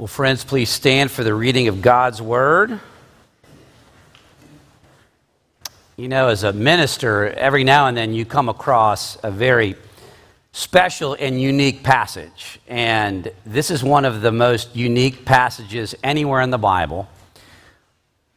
Well, 0.00 0.06
friends, 0.06 0.44
please 0.44 0.70
stand 0.70 1.10
for 1.10 1.22
the 1.22 1.34
reading 1.34 1.68
of 1.68 1.82
God's 1.82 2.22
Word. 2.22 2.80
You 5.98 6.08
know, 6.08 6.28
as 6.28 6.42
a 6.42 6.54
minister, 6.54 7.28
every 7.28 7.64
now 7.64 7.86
and 7.86 7.94
then 7.94 8.14
you 8.14 8.24
come 8.24 8.48
across 8.48 9.22
a 9.22 9.30
very 9.30 9.76
special 10.52 11.18
and 11.20 11.38
unique 11.38 11.82
passage. 11.82 12.60
And 12.66 13.30
this 13.44 13.70
is 13.70 13.84
one 13.84 14.06
of 14.06 14.22
the 14.22 14.32
most 14.32 14.74
unique 14.74 15.26
passages 15.26 15.94
anywhere 16.02 16.40
in 16.40 16.48
the 16.48 16.56
Bible. 16.56 17.06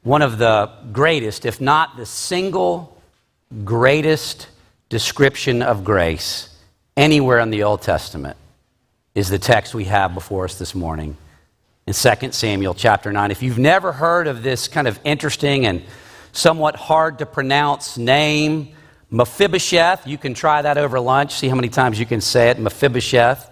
One 0.01 0.21
of 0.21 0.39
the 0.39 0.69
greatest, 0.91 1.45
if 1.45 1.61
not 1.61 1.95
the 1.95 2.05
single 2.05 3.01
greatest 3.63 4.49
description 4.89 5.61
of 5.61 5.85
grace 5.85 6.49
anywhere 6.97 7.39
in 7.39 7.51
the 7.51 7.63
Old 7.63 7.81
Testament, 7.81 8.35
is 9.15 9.29
the 9.29 9.39
text 9.39 9.73
we 9.73 9.85
have 9.85 10.13
before 10.13 10.43
us 10.43 10.59
this 10.59 10.75
morning 10.75 11.15
in 11.85 11.93
2 11.93 12.31
Samuel 12.31 12.73
chapter 12.73 13.11
9. 13.11 13.31
If 13.31 13.43
you've 13.43 13.59
never 13.59 13.91
heard 13.91 14.27
of 14.27 14.41
this 14.41 14.67
kind 14.67 14.87
of 14.87 14.99
interesting 15.03 15.65
and 15.65 15.83
somewhat 16.31 16.75
hard 16.75 17.19
to 17.19 17.25
pronounce 17.25 17.97
name, 17.97 18.69
Mephibosheth, 19.09 20.07
you 20.07 20.17
can 20.17 20.33
try 20.33 20.61
that 20.61 20.77
over 20.77 20.99
lunch, 20.99 21.33
see 21.33 21.49
how 21.49 21.55
many 21.55 21.69
times 21.69 21.99
you 21.99 22.05
can 22.05 22.21
say 22.21 22.49
it, 22.49 22.57
Mephibosheth. 22.57 23.49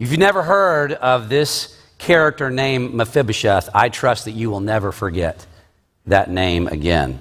If 0.00 0.10
you've 0.10 0.18
never 0.18 0.42
heard 0.42 0.92
of 0.92 1.28
this 1.28 1.80
character 1.98 2.50
named 2.50 2.92
Mephibosheth, 2.92 3.70
I 3.72 3.88
trust 3.88 4.24
that 4.24 4.32
you 4.32 4.50
will 4.50 4.60
never 4.60 4.90
forget 4.90 5.46
that 6.06 6.30
name 6.30 6.66
again. 6.66 7.20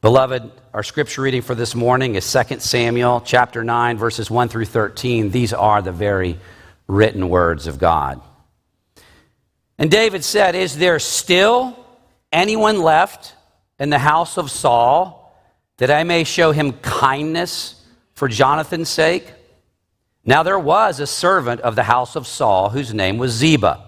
Beloved, 0.00 0.50
our 0.72 0.82
scripture 0.82 1.22
reading 1.22 1.42
for 1.42 1.54
this 1.54 1.74
morning 1.74 2.14
is 2.14 2.32
2 2.32 2.58
Samuel 2.58 3.20
chapter 3.20 3.62
9 3.62 3.98
verses 3.98 4.30
1 4.30 4.48
through 4.48 4.64
13. 4.64 5.30
These 5.30 5.52
are 5.52 5.82
the 5.82 5.92
very 5.92 6.38
written 6.88 7.28
words 7.28 7.66
of 7.66 7.78
God. 7.78 8.20
And 9.82 9.90
David 9.90 10.22
said, 10.22 10.54
Is 10.54 10.78
there 10.78 11.00
still 11.00 11.76
anyone 12.30 12.82
left 12.82 13.34
in 13.80 13.90
the 13.90 13.98
house 13.98 14.38
of 14.38 14.48
Saul 14.48 15.36
that 15.78 15.90
I 15.90 16.04
may 16.04 16.22
show 16.22 16.52
him 16.52 16.74
kindness 16.74 17.84
for 18.14 18.28
Jonathan's 18.28 18.88
sake? 18.88 19.32
Now 20.24 20.44
there 20.44 20.58
was 20.58 21.00
a 21.00 21.06
servant 21.08 21.62
of 21.62 21.74
the 21.74 21.82
house 21.82 22.14
of 22.14 22.28
Saul 22.28 22.68
whose 22.68 22.94
name 22.94 23.18
was 23.18 23.32
Ziba. 23.32 23.82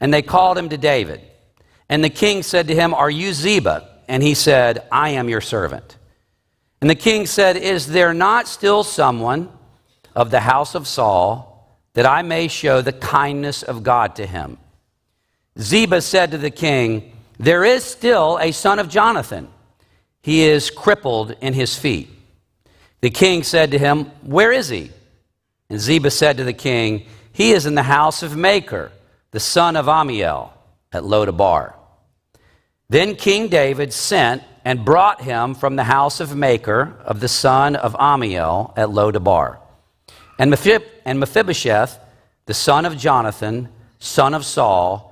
And 0.00 0.14
they 0.14 0.22
called 0.22 0.56
him 0.56 0.70
to 0.70 0.78
David. 0.78 1.20
And 1.90 2.02
the 2.02 2.08
king 2.08 2.42
said 2.42 2.68
to 2.68 2.74
him, 2.74 2.94
Are 2.94 3.10
you 3.10 3.34
Ziba? 3.34 3.86
And 4.08 4.22
he 4.22 4.32
said, 4.32 4.88
I 4.90 5.10
am 5.10 5.28
your 5.28 5.42
servant. 5.42 5.98
And 6.80 6.88
the 6.88 6.94
king 6.94 7.26
said, 7.26 7.58
Is 7.58 7.86
there 7.86 8.14
not 8.14 8.48
still 8.48 8.82
someone 8.82 9.50
of 10.16 10.30
the 10.30 10.40
house 10.40 10.74
of 10.74 10.86
Saul 10.86 11.78
that 11.92 12.06
I 12.06 12.22
may 12.22 12.48
show 12.48 12.80
the 12.80 12.94
kindness 12.94 13.62
of 13.62 13.82
God 13.82 14.16
to 14.16 14.24
him? 14.24 14.56
Ziba 15.58 16.00
said 16.00 16.30
to 16.30 16.38
the 16.38 16.50
king, 16.50 17.12
There 17.38 17.64
is 17.64 17.84
still 17.84 18.38
a 18.40 18.52
son 18.52 18.78
of 18.78 18.88
Jonathan. 18.88 19.48
He 20.22 20.42
is 20.42 20.70
crippled 20.70 21.34
in 21.40 21.52
his 21.52 21.76
feet. 21.76 22.08
The 23.00 23.10
king 23.10 23.42
said 23.42 23.72
to 23.72 23.78
him, 23.78 24.06
Where 24.22 24.52
is 24.52 24.68
he? 24.68 24.90
And 25.68 25.80
Ziba 25.80 26.10
said 26.10 26.36
to 26.36 26.44
the 26.44 26.52
king, 26.52 27.06
He 27.32 27.52
is 27.52 27.66
in 27.66 27.74
the 27.74 27.82
house 27.82 28.22
of 28.22 28.36
Machir, 28.36 28.92
the 29.32 29.40
son 29.40 29.76
of 29.76 29.86
Ammiel, 29.86 30.50
at 30.92 31.02
Lodabar. 31.02 31.74
Then 32.88 33.16
King 33.16 33.48
David 33.48 33.92
sent 33.92 34.42
and 34.64 34.84
brought 34.84 35.22
him 35.22 35.54
from 35.54 35.76
the 35.76 35.84
house 35.84 36.20
of 36.20 36.36
Machir 36.36 36.94
of 37.04 37.20
the 37.20 37.28
son 37.28 37.74
of 37.74 37.94
Ammiel 37.94 38.72
at 38.76 38.90
Lodabar. 38.90 39.58
And 40.38 40.50
Mephibosheth, 40.50 41.98
the 42.46 42.54
son 42.54 42.84
of 42.84 42.96
Jonathan, 42.96 43.68
son 43.98 44.34
of 44.34 44.44
Saul, 44.44 45.11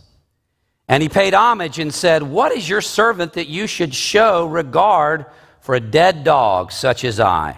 And 0.91 1.01
he 1.01 1.07
paid 1.07 1.33
homage 1.33 1.79
and 1.79 1.93
said, 1.93 2.21
What 2.21 2.51
is 2.51 2.67
your 2.67 2.81
servant 2.81 3.31
that 3.33 3.47
you 3.47 3.65
should 3.65 3.95
show 3.95 4.45
regard 4.45 5.25
for 5.61 5.73
a 5.73 5.79
dead 5.79 6.25
dog 6.25 6.73
such 6.73 7.05
as 7.05 7.17
I? 7.17 7.57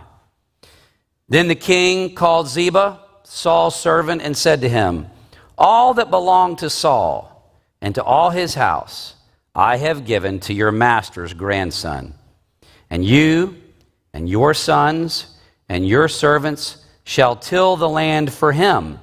Then 1.27 1.47
the 1.47 1.55
king 1.55 2.13
called 2.13 2.47
Ziba, 2.47 2.99
Saul's 3.23 3.75
servant, 3.75 4.21
and 4.21 4.37
said 4.37 4.61
to 4.61 4.69
him, 4.69 5.07
All 5.57 5.95
that 5.95 6.11
belonged 6.11 6.59
to 6.59 6.69
Saul 6.69 7.51
and 7.81 7.95
to 7.95 8.03
all 8.03 8.29
his 8.29 8.53
house 8.53 9.15
I 9.55 9.77
have 9.77 10.05
given 10.05 10.39
to 10.41 10.53
your 10.53 10.71
master's 10.71 11.33
grandson. 11.33 12.13
And 12.91 13.03
you 13.03 13.55
and 14.13 14.29
your 14.29 14.53
sons 14.53 15.35
and 15.67 15.87
your 15.87 16.07
servants 16.07 16.85
shall 17.03 17.35
till 17.35 17.77
the 17.77 17.89
land 17.89 18.31
for 18.31 18.51
him 18.51 18.99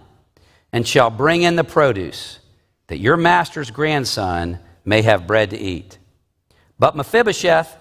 and 0.73 0.87
shall 0.87 1.11
bring 1.11 1.43
in 1.43 1.57
the 1.57 1.65
produce 1.65 2.40
that 2.91 2.99
your 2.99 3.17
master's 3.17 3.71
grandson 3.71 4.59
may 4.85 5.01
have 5.03 5.25
bread 5.25 5.51
to 5.51 5.57
eat. 5.57 5.97
But 6.77 6.97
Mephibosheth, 6.97 7.77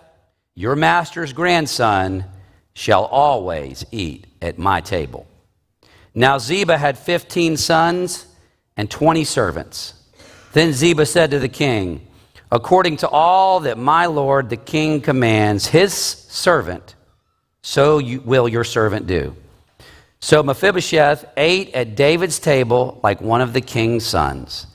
your 0.53 0.75
master's 0.75 1.33
grandson, 1.33 2.25
shall 2.73 3.05
always 3.05 3.83
eat 3.91 4.27
at 4.39 4.59
my 4.59 4.81
table. 4.81 5.25
Now 6.13 6.37
Ziba 6.37 6.77
had 6.77 6.95
15 6.95 7.57
sons 7.57 8.27
and 8.77 8.87
20 8.87 9.23
servants. 9.23 9.95
Then 10.53 10.73
Ziba 10.73 11.07
said 11.07 11.31
to 11.31 11.39
the 11.39 11.49
king, 11.49 12.05
According 12.51 12.97
to 12.97 13.09
all 13.09 13.61
that 13.61 13.79
my 13.79 14.05
lord 14.05 14.51
the 14.51 14.57
king 14.57 15.01
commands 15.01 15.65
his 15.65 15.91
servant, 15.91 16.93
so 17.63 17.97
you, 17.97 18.21
will 18.21 18.47
your 18.47 18.63
servant 18.63 19.07
do. 19.07 19.35
So 20.19 20.43
Mephibosheth 20.43 21.25
ate 21.35 21.73
at 21.73 21.95
David's 21.95 22.37
table 22.37 22.99
like 23.01 23.21
one 23.21 23.41
of 23.41 23.53
the 23.53 23.61
king's 23.61 24.05
sons. 24.05 24.67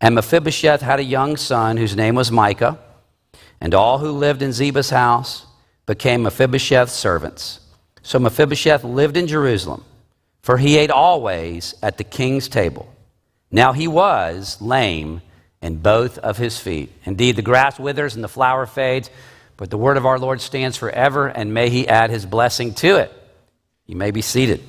And 0.00 0.14
Mephibosheth 0.14 0.80
had 0.80 1.00
a 1.00 1.04
young 1.04 1.36
son 1.36 1.76
whose 1.76 1.96
name 1.96 2.14
was 2.14 2.30
Micah, 2.30 2.78
and 3.60 3.74
all 3.74 3.98
who 3.98 4.12
lived 4.12 4.42
in 4.42 4.52
Ziba's 4.52 4.90
house 4.90 5.46
became 5.86 6.22
Mephibosheth's 6.22 6.92
servants. 6.92 7.60
So 8.02 8.18
Mephibosheth 8.18 8.84
lived 8.84 9.16
in 9.16 9.26
Jerusalem, 9.26 9.84
for 10.42 10.58
he 10.58 10.78
ate 10.78 10.90
always 10.90 11.74
at 11.82 11.98
the 11.98 12.04
king's 12.04 12.48
table. 12.48 12.92
Now 13.50 13.72
he 13.72 13.88
was 13.88 14.60
lame 14.60 15.22
in 15.60 15.78
both 15.78 16.18
of 16.18 16.36
his 16.36 16.58
feet. 16.58 16.92
Indeed, 17.04 17.36
the 17.36 17.42
grass 17.42 17.78
withers 17.78 18.14
and 18.14 18.22
the 18.22 18.28
flower 18.28 18.66
fades, 18.66 19.10
but 19.56 19.70
the 19.70 19.78
word 19.78 19.96
of 19.96 20.06
our 20.06 20.18
Lord 20.18 20.40
stands 20.40 20.76
forever, 20.76 21.26
and 21.26 21.52
may 21.52 21.68
he 21.68 21.88
add 21.88 22.10
his 22.10 22.24
blessing 22.24 22.74
to 22.74 22.96
it. 22.96 23.12
You 23.86 23.96
may 23.96 24.12
be 24.12 24.22
seated. 24.22 24.62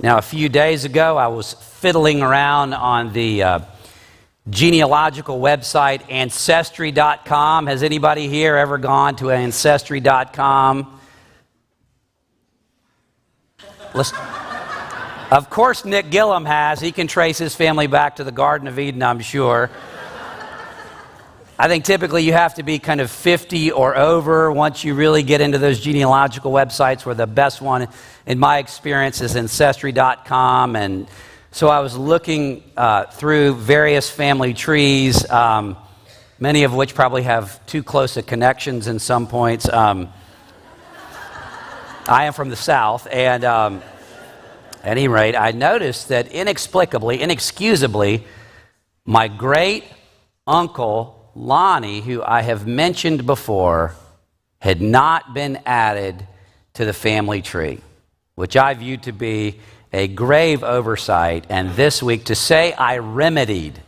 Now, 0.00 0.18
a 0.18 0.22
few 0.22 0.48
days 0.48 0.84
ago, 0.84 1.18
I 1.18 1.26
was 1.26 1.52
fiddling 1.52 2.22
around 2.22 2.72
on 2.72 3.12
the 3.12 3.42
uh, 3.42 3.58
genealogical 4.48 5.38
website 5.38 6.02
ancestry.com. 6.10 7.66
Has 7.66 7.82
anybody 7.82 8.26
here 8.26 8.56
ever 8.56 8.78
gone 8.78 9.16
to 9.16 9.30
ancestry.com? 9.30 11.00
Of 15.30 15.50
course, 15.50 15.84
Nick 15.84 16.10
Gillum 16.10 16.46
has. 16.46 16.80
He 16.80 16.90
can 16.92 17.06
trace 17.06 17.36
his 17.36 17.54
family 17.54 17.86
back 17.86 18.16
to 18.16 18.24
the 18.24 18.32
Garden 18.32 18.68
of 18.68 18.78
Eden, 18.78 19.02
I'm 19.02 19.20
sure. 19.20 19.70
I 21.62 21.68
think 21.68 21.84
typically 21.84 22.24
you 22.24 22.32
have 22.32 22.54
to 22.54 22.64
be 22.64 22.80
kind 22.80 23.00
of 23.00 23.08
50 23.08 23.70
or 23.70 23.96
over 23.96 24.50
once 24.50 24.82
you 24.82 24.96
really 24.96 25.22
get 25.22 25.40
into 25.40 25.58
those 25.58 25.78
genealogical 25.78 26.50
websites, 26.50 27.06
where 27.06 27.14
the 27.14 27.28
best 27.28 27.62
one, 27.62 27.86
in 28.26 28.40
my 28.40 28.58
experience, 28.58 29.20
is 29.20 29.36
Ancestry.com. 29.36 30.74
And 30.74 31.06
so 31.52 31.68
I 31.68 31.78
was 31.78 31.96
looking 31.96 32.64
uh, 32.76 33.04
through 33.04 33.54
various 33.54 34.10
family 34.10 34.54
trees, 34.54 35.30
um, 35.30 35.76
many 36.40 36.64
of 36.64 36.74
which 36.74 36.96
probably 36.96 37.22
have 37.22 37.64
too 37.66 37.84
close 37.84 38.16
a 38.16 38.24
connections 38.24 38.88
in 38.88 38.98
some 38.98 39.28
points. 39.28 39.68
Um, 39.68 40.12
I 42.08 42.24
am 42.24 42.32
from 42.32 42.48
the 42.48 42.56
South, 42.56 43.06
and 43.08 43.44
um, 43.44 43.82
at 44.82 44.90
any 44.98 45.06
rate, 45.06 45.36
I 45.36 45.52
noticed 45.52 46.08
that 46.08 46.26
inexplicably, 46.26 47.22
inexcusably, 47.22 48.26
my 49.04 49.28
great 49.28 49.84
uncle 50.44 51.20
Lonnie, 51.34 52.00
who 52.00 52.22
I 52.22 52.42
have 52.42 52.66
mentioned 52.66 53.26
before, 53.26 53.94
had 54.60 54.80
not 54.80 55.34
been 55.34 55.60
added 55.66 56.26
to 56.74 56.84
the 56.84 56.92
family 56.92 57.42
tree, 57.42 57.80
which 58.34 58.56
I 58.56 58.74
view 58.74 58.96
to 58.98 59.12
be 59.12 59.58
a 59.92 60.08
grave 60.08 60.62
oversight. 60.62 61.46
And 61.48 61.70
this 61.70 62.02
week, 62.02 62.26
to 62.26 62.34
say 62.34 62.72
I 62.72 62.98
remedied 62.98 63.80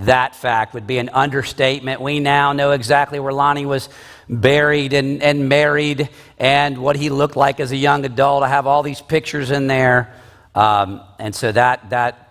that 0.00 0.34
fact 0.34 0.74
would 0.74 0.86
be 0.88 0.98
an 0.98 1.08
understatement. 1.10 2.00
We 2.00 2.18
now 2.18 2.52
know 2.52 2.72
exactly 2.72 3.20
where 3.20 3.32
Lonnie 3.32 3.66
was 3.66 3.88
buried 4.28 4.92
and, 4.92 5.22
and 5.22 5.48
married 5.48 6.08
and 6.36 6.78
what 6.78 6.96
he 6.96 7.10
looked 7.10 7.36
like 7.36 7.60
as 7.60 7.70
a 7.70 7.76
young 7.76 8.04
adult. 8.04 8.42
I 8.42 8.48
have 8.48 8.66
all 8.66 8.82
these 8.82 9.00
pictures 9.00 9.52
in 9.52 9.68
there. 9.68 10.12
Um, 10.54 11.00
and 11.20 11.32
so 11.32 11.52
that, 11.52 11.90
that 11.90 12.23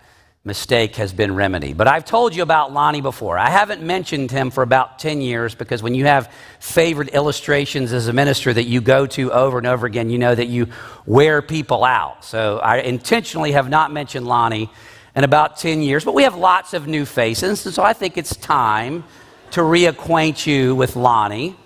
mistake 0.44 0.96
has 0.96 1.12
been 1.12 1.34
remedied. 1.34 1.76
But 1.78 1.88
I've 1.88 2.04
told 2.04 2.36
you 2.36 2.42
about 2.42 2.72
Lonnie 2.72 3.00
before. 3.00 3.38
I 3.38 3.48
haven't 3.48 3.82
mentioned 3.82 4.30
him 4.30 4.50
for 4.50 4.62
about 4.62 4.98
10 4.98 5.22
years 5.22 5.54
because 5.54 5.82
when 5.82 5.94
you 5.94 6.04
have 6.04 6.30
favorite 6.60 7.08
illustrations 7.14 7.94
as 7.94 8.08
a 8.08 8.12
minister 8.12 8.52
that 8.52 8.64
you 8.64 8.82
go 8.82 9.06
to 9.06 9.32
over 9.32 9.56
and 9.56 9.66
over 9.66 9.86
again, 9.86 10.10
you 10.10 10.18
know 10.18 10.34
that 10.34 10.48
you 10.48 10.68
wear 11.06 11.40
people 11.40 11.82
out. 11.82 12.26
So 12.26 12.58
I 12.58 12.78
intentionally 12.78 13.52
have 13.52 13.70
not 13.70 13.90
mentioned 13.90 14.26
Lonnie 14.26 14.70
in 15.16 15.24
about 15.24 15.56
10 15.56 15.80
years, 15.80 16.04
but 16.04 16.12
we 16.12 16.24
have 16.24 16.34
lots 16.34 16.74
of 16.74 16.86
new 16.86 17.06
faces. 17.06 17.64
And 17.64 17.74
so 17.74 17.82
I 17.82 17.94
think 17.94 18.18
it's 18.18 18.36
time 18.36 19.04
to 19.52 19.62
reacquaint 19.62 20.46
you 20.46 20.74
with 20.74 20.94
Lonnie. 20.94 21.56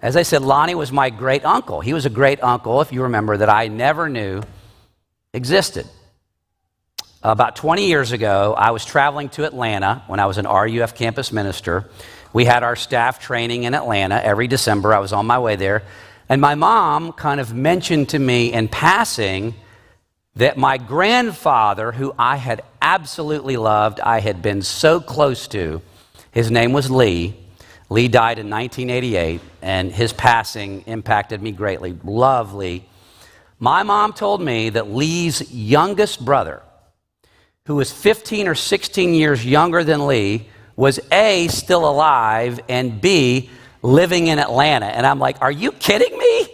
As 0.00 0.16
I 0.16 0.22
said, 0.22 0.42
Lonnie 0.42 0.76
was 0.76 0.92
my 0.92 1.10
great 1.10 1.44
uncle. 1.44 1.80
He 1.80 1.92
was 1.92 2.06
a 2.06 2.10
great 2.10 2.40
uncle, 2.40 2.80
if 2.82 2.92
you 2.92 3.02
remember, 3.02 3.36
that 3.36 3.48
I 3.48 3.66
never 3.66 4.08
knew 4.08 4.42
existed. 5.32 5.86
About 7.26 7.56
20 7.56 7.88
years 7.88 8.12
ago, 8.12 8.54
I 8.56 8.70
was 8.70 8.84
traveling 8.84 9.30
to 9.30 9.44
Atlanta 9.44 10.04
when 10.06 10.20
I 10.20 10.26
was 10.26 10.38
an 10.38 10.46
RUF 10.46 10.94
campus 10.94 11.32
minister. 11.32 11.90
We 12.32 12.44
had 12.44 12.62
our 12.62 12.76
staff 12.76 13.18
training 13.18 13.64
in 13.64 13.74
Atlanta 13.74 14.22
every 14.22 14.46
December. 14.46 14.94
I 14.94 15.00
was 15.00 15.12
on 15.12 15.26
my 15.26 15.40
way 15.40 15.56
there. 15.56 15.82
And 16.28 16.40
my 16.40 16.54
mom 16.54 17.10
kind 17.10 17.40
of 17.40 17.52
mentioned 17.52 18.10
to 18.10 18.20
me 18.20 18.52
in 18.52 18.68
passing 18.68 19.56
that 20.36 20.56
my 20.56 20.78
grandfather, 20.78 21.90
who 21.90 22.14
I 22.16 22.36
had 22.36 22.62
absolutely 22.80 23.56
loved, 23.56 23.98
I 23.98 24.20
had 24.20 24.40
been 24.40 24.62
so 24.62 25.00
close 25.00 25.48
to, 25.48 25.82
his 26.30 26.48
name 26.52 26.72
was 26.72 26.92
Lee. 26.92 27.34
Lee 27.90 28.06
died 28.06 28.38
in 28.38 28.48
1988, 28.48 29.40
and 29.62 29.90
his 29.90 30.12
passing 30.12 30.82
impacted 30.82 31.42
me 31.42 31.50
greatly. 31.50 31.98
Love 32.04 32.54
Lee. 32.54 32.88
My 33.58 33.82
mom 33.82 34.12
told 34.12 34.40
me 34.40 34.70
that 34.70 34.94
Lee's 34.94 35.50
youngest 35.50 36.24
brother, 36.24 36.62
who 37.66 37.76
was 37.76 37.92
15 37.92 38.48
or 38.48 38.54
16 38.54 39.14
years 39.14 39.44
younger 39.44 39.84
than 39.84 40.06
Lee, 40.06 40.48
was 40.74 41.00
A, 41.12 41.48
still 41.48 41.88
alive, 41.88 42.60
and 42.68 43.00
B, 43.00 43.50
living 43.82 44.26
in 44.26 44.38
Atlanta. 44.38 44.86
And 44.86 45.06
I'm 45.06 45.18
like, 45.18 45.40
Are 45.40 45.50
you 45.50 45.72
kidding 45.72 46.16
me? 46.16 46.48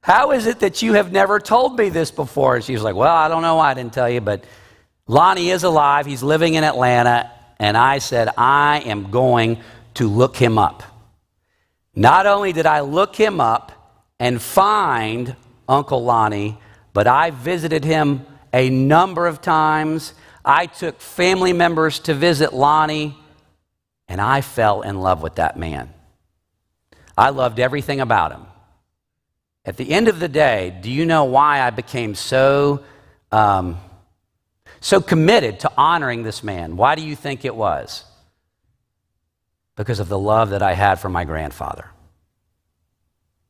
How 0.00 0.32
is 0.32 0.46
it 0.46 0.60
that 0.60 0.82
you 0.82 0.92
have 0.92 1.10
never 1.10 1.40
told 1.40 1.78
me 1.78 1.88
this 1.88 2.10
before? 2.10 2.56
And 2.56 2.64
she 2.64 2.72
was 2.72 2.82
like, 2.82 2.94
Well, 2.94 3.14
I 3.14 3.28
don't 3.28 3.42
know 3.42 3.56
why 3.56 3.70
I 3.70 3.74
didn't 3.74 3.92
tell 3.92 4.08
you, 4.08 4.20
but 4.20 4.44
Lonnie 5.08 5.50
is 5.50 5.64
alive. 5.64 6.06
He's 6.06 6.22
living 6.22 6.54
in 6.54 6.64
Atlanta. 6.64 7.30
And 7.58 7.76
I 7.76 7.98
said, 7.98 8.28
I 8.36 8.82
am 8.86 9.10
going 9.10 9.60
to 9.94 10.08
look 10.08 10.36
him 10.36 10.58
up. 10.58 10.82
Not 11.94 12.26
only 12.26 12.52
did 12.52 12.66
I 12.66 12.80
look 12.80 13.16
him 13.16 13.40
up 13.40 13.72
and 14.20 14.40
find 14.40 15.34
Uncle 15.68 16.04
Lonnie, 16.04 16.58
but 16.92 17.06
I 17.06 17.30
visited 17.30 17.84
him 17.84 18.26
a 18.52 18.68
number 18.68 19.26
of 19.26 19.40
times. 19.40 20.12
I 20.46 20.66
took 20.66 21.00
family 21.00 21.52
members 21.52 21.98
to 22.00 22.14
visit 22.14 22.54
Lonnie, 22.54 23.18
and 24.06 24.20
I 24.20 24.42
fell 24.42 24.82
in 24.82 25.00
love 25.00 25.20
with 25.20 25.34
that 25.34 25.58
man. 25.58 25.92
I 27.18 27.30
loved 27.30 27.58
everything 27.58 28.00
about 28.00 28.30
him. 28.30 28.46
At 29.64 29.76
the 29.76 29.90
end 29.90 30.06
of 30.06 30.20
the 30.20 30.28
day, 30.28 30.78
do 30.80 30.88
you 30.88 31.04
know 31.04 31.24
why 31.24 31.60
I 31.60 31.70
became 31.70 32.14
so, 32.14 32.84
um, 33.32 33.80
so 34.80 35.00
committed 35.00 35.60
to 35.60 35.72
honoring 35.76 36.22
this 36.22 36.44
man? 36.44 36.76
Why 36.76 36.94
do 36.94 37.02
you 37.02 37.16
think 37.16 37.44
it 37.44 37.56
was? 37.56 38.04
Because 39.74 39.98
of 39.98 40.08
the 40.08 40.18
love 40.18 40.50
that 40.50 40.62
I 40.62 40.74
had 40.74 41.00
for 41.00 41.08
my 41.08 41.24
grandfather. 41.24 41.90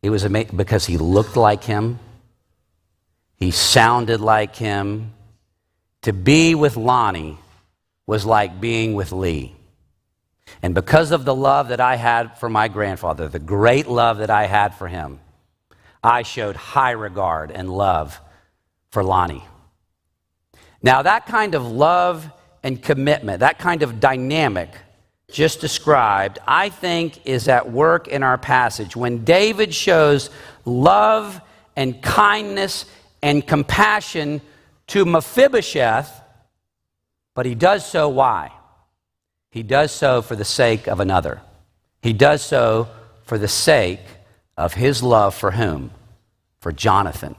It 0.01 0.09
was 0.09 0.27
because 0.27 0.87
he 0.87 0.97
looked 0.97 1.37
like 1.37 1.65
him, 1.65 1.99
he 3.39 3.51
sounded 3.51 4.23
like 4.23 4.57
him. 4.57 5.13
To 6.07 6.13
be 6.13 6.55
with 6.55 6.77
Lonnie 6.77 7.37
was 8.07 8.25
like 8.25 8.61
being 8.61 8.95
with 8.95 9.11
Lee. 9.11 9.57
And 10.63 10.73
because 10.73 11.11
of 11.11 11.25
the 11.25 11.35
love 11.35 11.71
that 11.71 11.81
I 11.81 11.97
had 11.97 12.39
for 12.39 12.49
my 12.49 12.69
grandfather, 12.69 13.27
the 13.27 13.41
great 13.41 13.89
love 13.89 14.19
that 14.19 14.31
I 14.31 14.47
had 14.47 14.77
for 14.77 14.87
him, 14.87 15.19
I 16.05 16.23
showed 16.23 16.55
high 16.55 16.93
regard 16.93 17.51
and 17.51 17.69
love 17.69 18.21
for 18.91 19.03
Lonnie. 19.03 19.43
Now, 20.81 21.03
that 21.03 21.27
kind 21.27 21.57
of 21.57 21.67
love 21.67 22.31
and 22.63 22.81
commitment, 22.81 23.41
that 23.41 23.59
kind 23.59 23.83
of 23.83 23.99
dynamic 23.99 24.71
just 25.29 25.61
described, 25.61 26.39
I 26.47 26.69
think 26.69 27.27
is 27.27 27.49
at 27.49 27.73
work 27.73 28.07
in 28.07 28.23
our 28.23 28.39
passage. 28.39 28.95
When 28.95 29.25
David 29.25 29.75
shows 29.75 30.31
love 30.65 31.41
and 31.75 32.01
kindness 32.01 32.85
and 33.23 33.45
compassion 33.45 34.41
to 34.89 35.05
Mephibosheth, 35.05 36.23
but 37.35 37.47
he 37.47 37.55
does 37.55 37.85
so 37.85 38.09
why? 38.09 38.53
He 39.51 39.63
does 39.63 39.93
so 39.93 40.23
for 40.23 40.37
the 40.37 40.45
sake 40.45 40.87
of 40.87 41.01
another. 41.01 41.41
He 42.03 42.13
does 42.13 42.43
so 42.43 42.89
for 43.25 43.39
the 43.39 43.49
sake 43.49 44.01
of 44.57 44.75
his 44.75 45.03
love 45.03 45.35
for 45.35 45.51
whom? 45.51 45.91
For 46.61 46.73
Jonathan. 46.73 47.35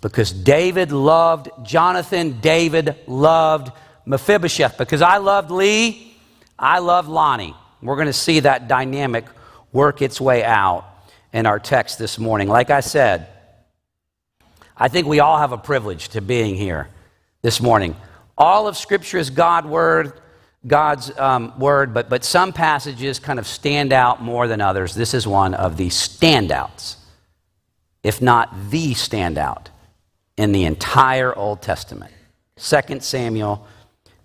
Because 0.00 0.32
David 0.32 0.92
loved 0.92 1.48
Jonathan, 1.62 2.40
David 2.40 2.96
loved 3.06 3.72
Mephibosheth. 4.04 4.78
Because 4.78 5.02
I 5.02 5.18
loved 5.18 5.50
Lee, 5.50 6.16
I 6.58 6.78
loved 6.78 7.08
Lonnie. 7.08 7.54
We're 7.82 7.96
going 7.96 8.06
to 8.06 8.12
see 8.12 8.40
that 8.40 8.68
dynamic 8.68 9.24
work 9.72 10.02
its 10.02 10.20
way 10.20 10.42
out 10.42 10.84
in 11.32 11.44
our 11.46 11.58
text 11.58 11.98
this 11.98 12.18
morning. 12.18 12.48
Like 12.48 12.70
I 12.70 12.80
said, 12.80 13.28
I 14.76 14.88
think 14.88 15.06
we 15.06 15.20
all 15.20 15.38
have 15.38 15.52
a 15.52 15.58
privilege 15.58 16.10
to 16.10 16.20
being 16.20 16.54
here 16.54 16.88
this 17.40 17.62
morning. 17.62 17.96
All 18.36 18.68
of 18.68 18.76
Scripture 18.76 19.16
is 19.16 19.30
God 19.30 19.64
word, 19.64 20.20
God's 20.66 21.16
um, 21.18 21.58
word, 21.58 21.94
but, 21.94 22.10
but 22.10 22.24
some 22.24 22.52
passages 22.52 23.18
kind 23.18 23.38
of 23.38 23.46
stand 23.46 23.92
out 23.94 24.22
more 24.22 24.46
than 24.46 24.60
others. 24.60 24.94
This 24.94 25.14
is 25.14 25.26
one 25.26 25.54
of 25.54 25.78
the 25.78 25.88
standouts, 25.88 26.96
if 28.02 28.20
not 28.20 28.70
the 28.70 28.92
standout, 28.92 29.68
in 30.36 30.52
the 30.52 30.64
entire 30.64 31.34
Old 31.34 31.62
Testament. 31.62 32.12
2 32.56 33.00
Samuel 33.00 33.66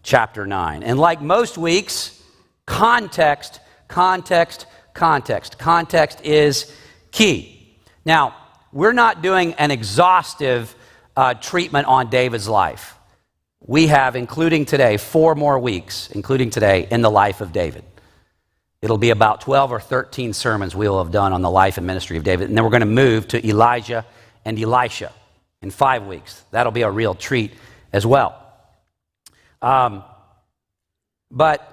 chapter 0.03 0.45
9. 0.45 0.83
And 0.83 0.99
like 0.99 1.21
most 1.21 1.57
weeks, 1.57 2.21
context, 2.65 3.61
context, 3.87 4.65
context. 4.93 5.57
Context 5.57 6.19
is 6.25 6.75
key. 7.11 7.77
Now, 8.03 8.35
we're 8.71 8.93
not 8.93 9.21
doing 9.21 9.53
an 9.55 9.71
exhaustive 9.71 10.75
uh, 11.15 11.33
treatment 11.33 11.87
on 11.87 12.09
David's 12.09 12.47
life 12.47 12.95
we 13.65 13.87
have, 13.87 14.15
including 14.15 14.65
today, 14.65 14.97
four 14.97 15.35
more 15.35 15.59
weeks, 15.59 16.09
including 16.11 16.49
today, 16.49 16.87
in 16.89 17.01
the 17.01 17.11
life 17.11 17.41
of 17.41 17.53
David. 17.53 17.83
It'll 18.81 18.97
be 18.97 19.11
about 19.11 19.41
12 19.41 19.71
or 19.71 19.79
13 19.79 20.33
sermons 20.33 20.75
we 20.75 20.89
will 20.89 21.03
have 21.03 21.11
done 21.11 21.31
on 21.31 21.43
the 21.43 21.49
life 21.49 21.77
and 21.77 21.85
ministry 21.85 22.17
of 22.17 22.23
David. 22.23 22.49
And 22.49 22.57
then 22.57 22.63
we're 22.63 22.71
going 22.71 22.79
to 22.81 22.87
move 22.87 23.27
to 23.29 23.47
Elijah 23.47 24.05
and 24.43 24.59
Elisha 24.59 25.13
in 25.61 25.69
five 25.69 26.07
weeks. 26.07 26.43
That'll 26.49 26.71
be 26.71 26.81
a 26.81 26.89
real 26.89 27.13
treat 27.13 27.53
as 27.93 28.05
well. 28.05 28.35
Um, 29.61 30.03
but 31.29 31.67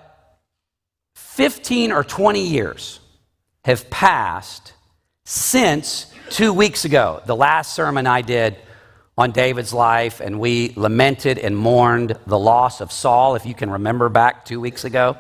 15 1.15 1.91
or 1.93 2.05
20 2.05 2.47
years 2.47 3.01
have 3.65 3.89
passed 3.89 4.75
since 5.25 6.13
two 6.31 6.53
weeks 6.53 6.85
ago, 6.85 7.23
the 7.27 7.37
last 7.37 7.75
sermon 7.75 8.07
I 8.07 8.23
did 8.23 8.57
on 9.17 9.33
David's 9.33 9.73
life, 9.73 10.21
and 10.21 10.39
we 10.39 10.73
lamented 10.77 11.39
and 11.39 11.57
mourned 11.57 12.17
the 12.27 12.39
loss 12.39 12.81
of 12.81 12.93
Saul, 12.93 13.35
if 13.35 13.47
you 13.47 13.55
can 13.55 13.71
remember 13.71 14.09
back 14.09 14.45
two 14.45 14.61
weeks 14.61 14.85
ago. 14.85 15.17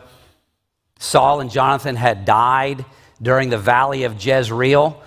Saul 0.99 1.41
and 1.41 1.51
Jonathan 1.51 1.97
had 1.97 2.25
died 2.25 2.85
during 3.21 3.51
the 3.51 3.59
valley 3.59 4.05
of 4.05 4.25
Jezreel, 4.25 5.03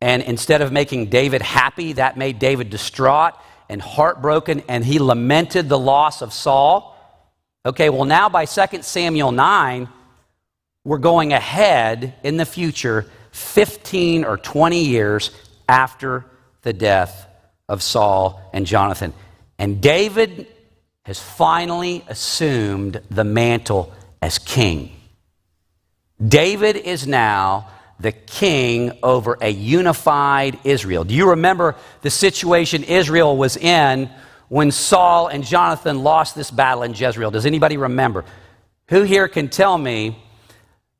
and 0.00 0.22
instead 0.22 0.62
of 0.62 0.72
making 0.72 1.06
David 1.06 1.42
happy, 1.42 1.94
that 1.94 2.16
made 2.16 2.38
David 2.38 2.70
distraught 2.70 3.34
and 3.68 3.80
heartbroken, 3.80 4.62
and 4.68 4.84
he 4.84 4.98
lamented 4.98 5.68
the 5.68 5.78
loss 5.78 6.22
of 6.22 6.32
Saul. 6.32 6.98
Okay, 7.64 7.88
well, 7.90 8.04
now 8.04 8.28
by 8.28 8.44
2 8.44 8.82
Samuel 8.82 9.32
9, 9.32 9.88
we're 10.84 10.98
going 10.98 11.32
ahead 11.32 12.14
in 12.22 12.36
the 12.36 12.44
future 12.44 13.06
15 13.34 14.24
or 14.24 14.36
20 14.36 14.84
years 14.84 15.32
after 15.68 16.24
the 16.62 16.72
death 16.72 17.26
of 17.68 17.82
Saul 17.82 18.40
and 18.52 18.64
Jonathan. 18.64 19.12
And 19.58 19.80
David 19.80 20.46
has 21.02 21.18
finally 21.18 22.04
assumed 22.06 23.00
the 23.10 23.24
mantle 23.24 23.92
as 24.22 24.38
king. 24.38 24.92
David 26.24 26.76
is 26.76 27.08
now 27.08 27.68
the 27.98 28.12
king 28.12 28.96
over 29.02 29.36
a 29.40 29.50
unified 29.50 30.60
Israel. 30.62 31.02
Do 31.02 31.14
you 31.14 31.30
remember 31.30 31.74
the 32.02 32.10
situation 32.10 32.84
Israel 32.84 33.36
was 33.36 33.56
in 33.56 34.10
when 34.48 34.70
Saul 34.70 35.26
and 35.26 35.44
Jonathan 35.44 36.04
lost 36.04 36.36
this 36.36 36.52
battle 36.52 36.84
in 36.84 36.94
Jezreel? 36.94 37.32
Does 37.32 37.46
anybody 37.46 37.78
remember? 37.78 38.24
Who 38.90 39.02
here 39.02 39.26
can 39.26 39.48
tell 39.48 39.76
me 39.76 40.23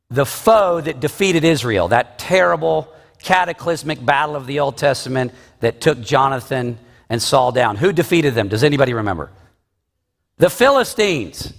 the 0.09 0.25
foe 0.25 0.81
that 0.81 0.99
defeated 0.99 1.43
Israel, 1.43 1.89
that 1.89 2.19
terrible, 2.19 2.87
cataclysmic 3.19 4.03
battle 4.03 4.35
of 4.35 4.47
the 4.47 4.59
Old 4.59 4.77
Testament 4.77 5.33
that 5.59 5.81
took 5.81 6.01
Jonathan 6.01 6.77
and 7.09 7.21
Saul 7.21 7.51
down? 7.51 7.75
Who 7.75 7.91
defeated 7.91 8.35
them? 8.35 8.47
Does 8.47 8.63
anybody 8.63 8.93
remember? 8.93 9.31
The 10.37 10.49
Philistines. 10.49 11.53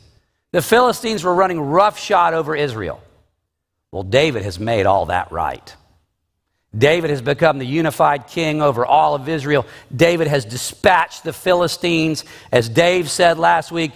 The 0.53 0.62
Philistines 0.62 1.25
were 1.25 1.35
running 1.35 1.61
roughshod 1.61 2.35
over 2.35 2.55
Israel. 2.55 3.03
Well, 3.91 4.03
David 4.03 4.43
has 4.43 4.61
made 4.61 4.87
all 4.87 5.07
that 5.07 5.33
right. 5.33 5.75
David 6.76 7.11
has 7.11 7.23
become 7.23 7.59
the 7.59 7.67
unified 7.67 8.26
king 8.26 8.61
over 8.61 8.85
all 8.85 9.15
of 9.15 9.29
Israel. 9.29 9.67
David 9.95 10.26
has 10.26 10.45
dispatched 10.45 11.25
the 11.25 11.33
Philistines. 11.33 12.25
As 12.53 12.69
Dave 12.69 13.11
said 13.11 13.38
last 13.38 13.73
week, 13.73 13.93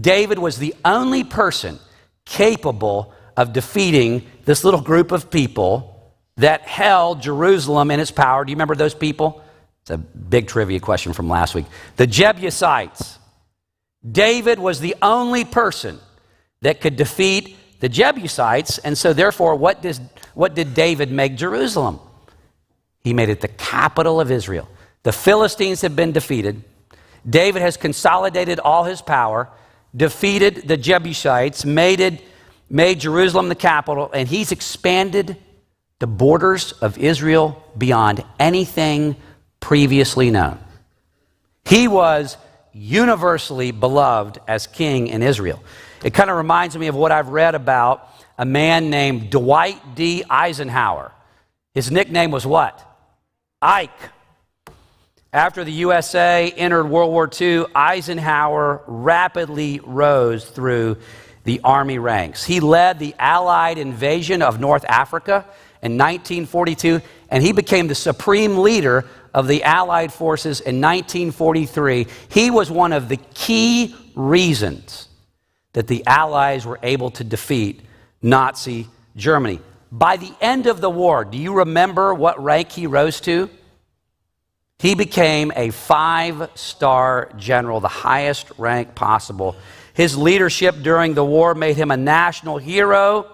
David 0.00 0.38
was 0.38 0.58
the 0.58 0.74
only 0.84 1.24
person 1.24 1.78
capable 2.24 3.12
of 3.36 3.52
defeating 3.52 4.26
this 4.44 4.64
little 4.64 4.80
group 4.80 5.12
of 5.12 5.30
people 5.30 6.12
that 6.36 6.62
held 6.62 7.22
Jerusalem 7.22 7.90
in 7.90 8.00
its 8.00 8.10
power. 8.10 8.44
Do 8.44 8.50
you 8.50 8.56
remember 8.56 8.74
those 8.74 8.94
people? 8.94 9.42
It's 9.82 9.90
a 9.90 9.98
big 9.98 10.48
trivia 10.48 10.80
question 10.80 11.12
from 11.12 11.28
last 11.28 11.54
week. 11.54 11.66
The 11.96 12.06
Jebusites. 12.06 13.18
David 14.10 14.58
was 14.58 14.80
the 14.80 14.96
only 15.02 15.44
person 15.44 15.98
that 16.62 16.80
could 16.80 16.96
defeat 16.96 17.56
the 17.80 17.88
Jebusites, 17.88 18.78
and 18.78 18.96
so 18.96 19.12
therefore, 19.12 19.56
what, 19.56 19.82
does, 19.82 20.00
what 20.34 20.54
did 20.54 20.74
David 20.74 21.10
make 21.10 21.36
Jerusalem? 21.36 21.98
He 23.02 23.14
made 23.14 23.30
it 23.30 23.40
the 23.40 23.48
capital 23.48 24.20
of 24.20 24.30
Israel. 24.30 24.68
The 25.02 25.12
Philistines 25.12 25.80
have 25.80 25.96
been 25.96 26.12
defeated. 26.12 26.62
David 27.28 27.62
has 27.62 27.76
consolidated 27.76 28.60
all 28.60 28.84
his 28.84 29.00
power, 29.00 29.48
defeated 29.96 30.68
the 30.68 30.76
Jebusites, 30.76 31.64
made, 31.64 32.00
it, 32.00 32.22
made 32.70 33.00
Jerusalem 33.00 33.48
the 33.48 33.54
capital, 33.54 34.10
and 34.14 34.28
he's 34.28 34.52
expanded 34.52 35.36
the 35.98 36.06
borders 36.06 36.72
of 36.72 36.96
Israel 36.96 37.62
beyond 37.76 38.24
anything 38.38 39.16
previously 39.58 40.30
known. 40.30 40.58
He 41.64 41.88
was 41.88 42.36
universally 42.72 43.72
beloved 43.72 44.38
as 44.46 44.66
king 44.66 45.08
in 45.08 45.22
Israel. 45.22 45.62
It 46.04 46.14
kind 46.14 46.30
of 46.30 46.36
reminds 46.36 46.78
me 46.78 46.86
of 46.86 46.94
what 46.94 47.12
I've 47.12 47.28
read 47.28 47.54
about 47.54 48.08
a 48.38 48.44
man 48.46 48.88
named 48.88 49.30
Dwight 49.30 49.94
D. 49.94 50.24
Eisenhower. 50.30 51.12
His 51.74 51.90
nickname 51.90 52.30
was 52.30 52.46
what? 52.46 52.86
Ike. 53.60 53.90
After 55.32 55.62
the 55.62 55.72
USA 55.72 56.50
entered 56.56 56.86
World 56.86 57.12
War 57.12 57.30
II, 57.40 57.66
Eisenhower 57.74 58.82
rapidly 58.86 59.80
rose 59.84 60.44
through 60.48 60.96
the 61.44 61.60
Army 61.64 61.98
ranks. 61.98 62.44
He 62.44 62.60
led 62.60 62.98
the 62.98 63.14
Allied 63.18 63.78
invasion 63.78 64.42
of 64.42 64.60
North 64.60 64.84
Africa 64.84 65.46
in 65.82 65.92
1942, 65.92 67.00
and 67.30 67.42
he 67.42 67.52
became 67.52 67.88
the 67.88 67.94
supreme 67.94 68.58
leader 68.58 69.06
of 69.32 69.46
the 69.46 69.62
Allied 69.62 70.12
forces 70.12 70.60
in 70.60 70.80
1943, 70.80 72.06
he 72.28 72.50
was 72.50 72.70
one 72.70 72.92
of 72.92 73.08
the 73.08 73.16
key 73.34 73.94
reasons 74.14 75.08
that 75.72 75.86
the 75.86 76.04
Allies 76.06 76.66
were 76.66 76.80
able 76.82 77.10
to 77.12 77.24
defeat 77.24 77.80
Nazi 78.22 78.88
Germany. 79.16 79.60
By 79.92 80.16
the 80.16 80.32
end 80.40 80.66
of 80.66 80.80
the 80.80 80.90
war, 80.90 81.24
do 81.24 81.38
you 81.38 81.54
remember 81.54 82.12
what 82.12 82.42
rank 82.42 82.70
he 82.72 82.86
rose 82.86 83.20
to? 83.22 83.48
He 84.78 84.94
became 84.94 85.52
a 85.54 85.70
five 85.70 86.50
star 86.54 87.30
general, 87.36 87.80
the 87.80 87.88
highest 87.88 88.50
rank 88.56 88.94
possible. 88.94 89.56
His 89.94 90.16
leadership 90.16 90.76
during 90.82 91.14
the 91.14 91.24
war 91.24 91.54
made 91.54 91.76
him 91.76 91.90
a 91.90 91.96
national 91.96 92.58
hero. 92.58 93.24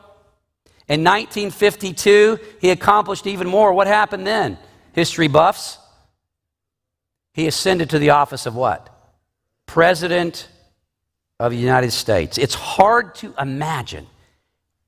In 0.89 1.03
1952, 1.03 2.39
he 2.61 2.71
accomplished 2.71 3.27
even 3.27 3.49
more. 3.49 3.73
What 3.73 3.87
happened 3.87 4.27
then? 4.27 4.59
History 4.93 5.29
buffs 5.29 5.79
he 7.37 7.47
ascended 7.47 7.91
to 7.91 7.99
the 7.99 8.11
office 8.11 8.47
of 8.47 8.57
what? 8.57 8.89
President 9.67 10.49
of 11.39 11.53
the 11.53 11.59
United 11.59 11.93
States. 11.93 12.39
It's 12.39 12.55
hard 12.55 13.15
to 13.17 13.35
imagine 13.39 14.07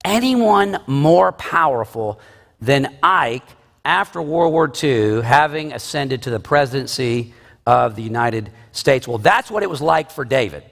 anyone 0.02 0.78
more 0.86 1.30
powerful 1.32 2.18
than 2.58 2.96
Ike 3.02 3.44
after 3.84 4.22
World 4.22 4.54
War 4.54 4.72
II 4.82 5.20
having 5.20 5.74
ascended 5.74 6.22
to 6.22 6.30
the 6.30 6.40
presidency 6.40 7.34
of 7.66 7.96
the 7.96 8.02
United 8.02 8.50
States. 8.72 9.06
Well, 9.06 9.18
that's 9.18 9.50
what 9.50 9.62
it 9.62 9.68
was 9.68 9.82
like 9.82 10.10
for 10.10 10.24
David. 10.24 10.64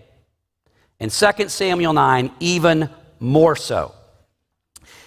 In 0.99 1.11
2 1.11 1.49
Samuel 1.49 1.93
9, 1.93 2.31
even 2.41 2.88
more 3.21 3.57
so. 3.57 3.93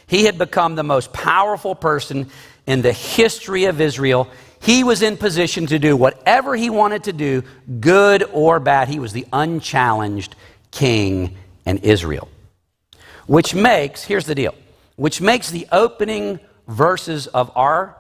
He 0.06 0.26
had 0.26 0.38
become 0.38 0.76
the 0.76 0.84
most 0.84 1.14
powerful 1.14 1.76
person 1.76 2.30
in 2.66 2.82
the 2.82 2.94
history 2.94 3.66
of 3.66 3.82
Israel. 3.82 4.28
He 4.62 4.84
was 4.84 5.02
in 5.02 5.18
position 5.18 5.68
to 5.68 5.80
do 5.80 5.96
whatever 5.96 6.56
he 6.56 6.70
wanted 6.70 7.06
to 7.06 7.14
do, 7.14 7.44
good 7.80 8.24
or 8.34 8.60
bad. 8.60 8.88
He 8.88 9.00
was 9.00 9.14
the 9.14 9.26
unchallenged 9.32 10.36
king 10.72 11.38
in 11.66 11.78
Israel. 11.80 12.28
Which 13.26 13.56
makes, 13.56 14.04
here's 14.04 14.26
the 14.26 14.36
deal, 14.36 14.56
which 14.96 15.22
makes 15.22 15.50
the 15.50 15.68
opening 15.72 16.40
verses 16.68 17.28
of 17.28 17.52
our 17.56 17.96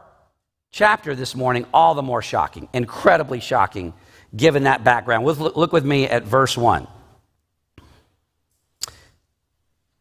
chapter 0.71 1.15
this 1.15 1.35
morning 1.35 1.65
all 1.73 1.95
the 1.95 2.01
more 2.03 2.21
shocking, 2.21 2.67
incredibly 2.73 3.39
shocking, 3.39 3.93
given 4.35 4.63
that 4.63 4.83
background. 4.83 5.25
Look 5.25 5.71
with 5.71 5.85
me 5.85 6.05
at 6.05 6.23
verse 6.23 6.57
1. 6.57 6.87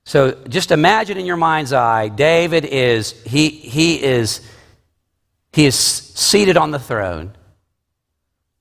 So 0.08 0.32
just 0.48 0.70
imagine 0.70 1.18
in 1.18 1.26
your 1.26 1.36
mind's 1.36 1.74
eye, 1.74 2.08
David 2.08 2.64
is, 2.64 3.12
he, 3.24 3.50
he 3.50 4.02
is 4.02 4.40
he 5.52 5.66
is 5.66 5.76
seated 5.76 6.56
on 6.56 6.70
the 6.70 6.78
throne. 6.78 7.36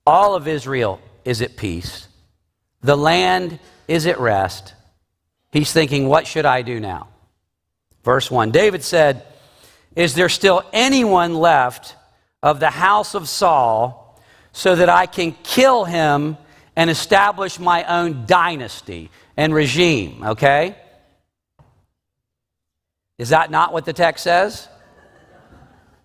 All 0.05 0.35
of 0.35 0.45
Israel 0.45 0.99
is 1.23 1.41
at 1.41 1.55
peace. 1.55 2.09
The 2.81 2.97
land 2.97 3.59
is 3.87 4.07
at 4.07 4.19
rest. 4.19 4.73
He's 5.53 5.71
thinking, 5.71 6.09
What 6.09 6.27
should 6.27 6.45
I 6.45 6.63
do 6.63 6.81
now? 6.81 7.07
Verse 8.03 8.29
1 8.29 8.51
David 8.51 8.83
said, 8.83 9.23
Is 9.95 10.15
there 10.15 10.27
still 10.27 10.63
anyone 10.73 11.33
left 11.33 11.95
of 12.43 12.59
the 12.59 12.69
house 12.69 13.15
of 13.15 13.29
Saul 13.29 14.21
so 14.51 14.75
that 14.75 14.89
I 14.89 15.05
can 15.05 15.31
kill 15.43 15.85
him 15.85 16.35
and 16.75 16.89
establish 16.89 17.57
my 17.57 17.85
own 17.85 18.25
dynasty 18.25 19.11
and 19.37 19.53
regime? 19.53 20.23
Okay? 20.25 20.75
Is 23.17 23.29
that 23.29 23.49
not 23.49 23.73
what 23.73 23.85
the 23.85 23.93
text 23.93 24.23
says? 24.23 24.67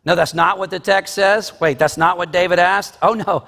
No, 0.05 0.15
that's 0.15 0.35
not 0.35 0.59
what 0.59 0.71
the 0.71 0.81
text 0.81 1.15
says. 1.15 1.53
Wait, 1.61 1.79
that's 1.79 1.97
not 1.97 2.19
what 2.19 2.33
David 2.33 2.59
asked? 2.59 2.99
Oh, 3.03 3.15
no. 3.15 3.45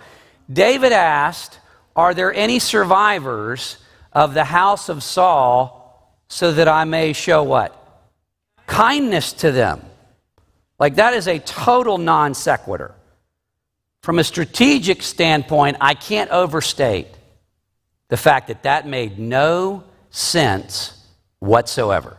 David 0.53 0.93
asked, 0.93 1.59
Are 1.97 2.15
there 2.15 2.33
any 2.33 2.59
survivors 2.59 3.79
of 4.13 4.35
the 4.35 4.45
house 4.45 4.89
of 4.89 5.03
Saul 5.03 6.15
so 6.29 6.53
that 6.53 6.69
I 6.69 6.85
may 6.85 7.13
show 7.13 7.43
what? 7.43 7.81
Kindness 8.67 9.33
to 9.35 9.51
them. 9.51 9.83
Like, 10.79 10.97
that 10.97 11.15
is 11.15 11.27
a 11.27 11.39
total 11.39 11.99
non 11.99 12.35
sequitur. 12.35 12.95
From 14.03 14.19
a 14.19 14.25
strategic 14.25 15.03
standpoint, 15.03 15.79
I 15.81 15.95
can't 15.95 16.31
overstate 16.31 17.09
the 18.09 18.17
fact 18.17 18.49
that 18.49 18.65
that 18.65 18.87
made 18.87 19.19
no 19.19 19.85
sense 20.11 21.03
whatsoever. 21.39 22.19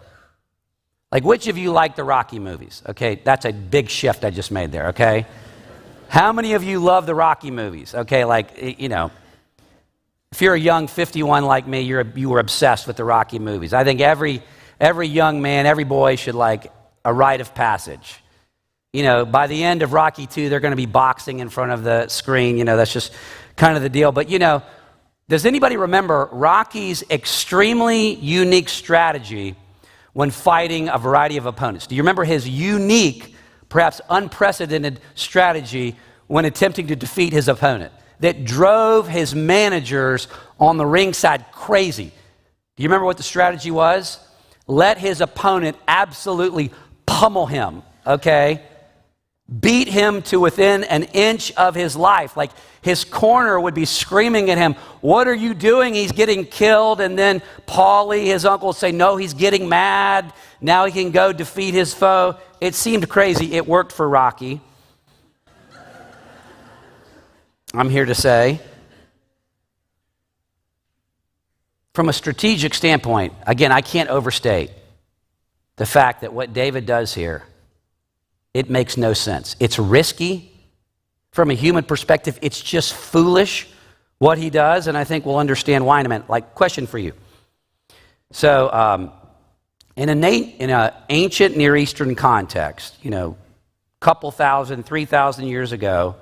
Like, 1.16 1.24
which 1.24 1.48
of 1.48 1.58
you 1.58 1.72
like 1.72 1.96
the 1.96 2.04
Rocky 2.04 2.40
movies? 2.40 2.84
Okay, 2.90 3.22
that's 3.24 3.46
a 3.46 3.54
big 3.54 3.90
shift 3.90 4.26
I 4.26 4.32
just 4.32 4.52
made 4.52 4.74
there, 4.74 4.88
okay? 4.88 5.26
How 6.10 6.34
many 6.34 6.56
of 6.56 6.64
you 6.66 6.80
love 6.80 7.06
the 7.06 7.16
Rocky 7.16 7.52
movies? 7.52 7.96
Okay, 7.96 8.26
like, 8.26 8.80
you 8.82 8.90
know, 8.90 9.12
if 10.34 10.42
you're 10.42 10.56
a 10.56 10.60
young 10.60 10.88
51 10.88 11.46
like 11.46 11.68
me, 11.68 11.84
you're, 11.84 12.06
you 12.18 12.28
were 12.28 12.40
obsessed 12.40 12.86
with 12.86 12.98
the 12.98 13.06
Rocky 13.06 13.40
movies. 13.40 13.72
I 13.74 13.86
think 13.86 14.02
every, 14.02 14.44
every 14.78 15.08
young 15.08 15.42
man, 15.42 15.66
every 15.66 15.86
boy 15.86 16.18
should 16.18 16.36
like 16.36 16.70
a 17.06 17.14
rite 17.14 17.40
of 17.40 17.56
passage. 17.56 18.22
You 18.92 19.04
know, 19.04 19.26
by 19.26 19.48
the 19.48 19.64
end 19.64 19.84
of 19.84 19.94
Rocky 19.94 20.28
2, 20.28 20.50
they're 20.50 20.60
going 20.60 20.74
to 20.74 20.76
be 20.76 20.86
boxing 20.86 21.40
in 21.40 21.48
front 21.48 21.72
of 21.72 21.86
the 21.86 22.10
screen. 22.10 22.58
You 22.58 22.66
know, 22.66 22.76
that's 22.76 22.92
just 22.92 23.14
kind 23.56 23.78
of 23.78 23.84
the 23.84 23.90
deal. 23.90 24.12
But, 24.12 24.30
you 24.30 24.38
know, 24.38 24.64
does 25.30 25.46
anybody 25.46 25.78
remember 25.78 26.28
Rocky's 26.34 27.06
extremely 27.10 28.16
unique 28.16 28.68
strategy 28.68 29.56
when 30.16 30.32
fighting 30.32 30.88
a 30.88 30.98
variety 30.98 31.36
of 31.36 31.46
opponents. 31.46 31.88
Do 31.88 31.96
you 31.96 32.02
remember 32.02 32.24
his 32.24 32.48
unique, 32.48 33.36
perhaps 33.68 34.00
unprecedented 34.10 35.02
strategy 35.14 35.98
when 36.28 36.46
attempting 36.46 36.88
to 36.88 36.96
defeat 36.96 37.34
his 37.34 37.50
opponent 37.50 37.92
that 38.22 38.46
drove 38.46 39.10
his 39.10 39.36
managers 39.36 40.30
on 40.58 40.78
the 40.78 40.86
ringside 40.86 41.52
crazy? 41.52 42.14
Do 42.78 42.84
you 42.84 42.88
remember 42.88 43.06
what 43.06 43.18
the 43.18 43.24
strategy 43.24 43.72
was? 43.72 44.18
Let 44.68 44.98
his 44.98 45.20
opponent 45.20 45.76
absolutely 45.86 46.72
pummel 47.06 47.46
him, 47.46 47.84
okay? 48.08 48.64
Beat 49.60 49.88
him 49.88 50.22
to 50.24 50.40
within 50.40 50.84
an 50.86 51.04
inch 51.04 51.52
of 51.54 51.76
his 51.76 51.96
life. 51.96 52.36
Like 52.36 52.52
his 52.82 53.04
corner 53.04 53.60
would 53.60 53.76
be 53.76 53.86
screaming 53.86 54.50
at 54.50 54.58
him, 54.58 54.74
What 55.02 55.28
are 55.28 55.36
you 55.36 55.54
doing? 55.54 55.94
He's 55.94 56.12
getting 56.12 56.46
killed. 56.46 57.00
And 57.00 57.18
then 57.18 57.42
Paulie, 57.68 58.26
his 58.26 58.46
uncle, 58.46 58.70
would 58.70 58.78
say, 58.78 58.92
No, 58.92 59.18
he's 59.18 59.34
getting 59.34 59.70
mad. 59.70 60.34
Now 60.62 60.86
he 60.86 60.92
can 60.92 61.12
go 61.12 61.32
defeat 61.32 61.74
his 61.74 61.94
foe. 61.94 62.38
It 62.60 62.74
seemed 62.74 63.08
crazy. 63.08 63.54
It 63.54 63.68
worked 63.68 63.92
for 63.92 64.08
Rocky. 64.08 64.62
I'm 67.74 67.90
here 67.90 68.06
to 68.06 68.16
say. 68.16 68.62
From 71.94 72.10
a 72.10 72.14
strategic 72.14 72.74
standpoint, 72.74 73.34
again, 73.48 73.72
I 73.72 73.80
can't 73.80 74.10
overstate 74.10 74.72
the 75.78 75.86
fact 75.86 76.22
that 76.22 76.34
what 76.34 76.52
David 76.52 76.86
does 76.86 77.14
here 77.14 77.44
it 78.56 78.70
makes 78.70 78.96
no 78.96 79.12
sense. 79.12 79.58
It's 79.60 79.78
risky 79.78 80.50
from 81.32 81.52
a 81.52 81.54
human 81.54 81.84
perspective. 81.84 82.40
It's 82.42 82.62
just 82.62 82.94
foolish 82.94 83.68
what 84.18 84.38
he 84.38 84.50
does, 84.50 84.88
and 84.88 84.98
I 84.98 85.04
think 85.04 85.26
we'll 85.26 85.40
understand 85.40 85.86
why 85.86 86.00
in 86.00 86.06
a 86.06 86.10
minute. 86.10 86.30
Like, 86.30 86.56
question 86.56 86.88
for 86.88 86.98
you. 86.98 87.12
So, 88.32 88.72
um, 88.72 89.12
in 89.98 90.08
an 90.08 90.24
in 90.24 90.70
a 90.70 90.94
ancient 91.10 91.58
Near 91.58 91.76
Eastern 91.76 92.16
context, 92.16 92.98
you 93.04 93.12
know, 93.12 93.36
couple 94.00 94.32
thousand, 94.32 94.86
three 94.86 95.04
thousand 95.04 95.48
years 95.48 95.74
ago, 95.74 96.16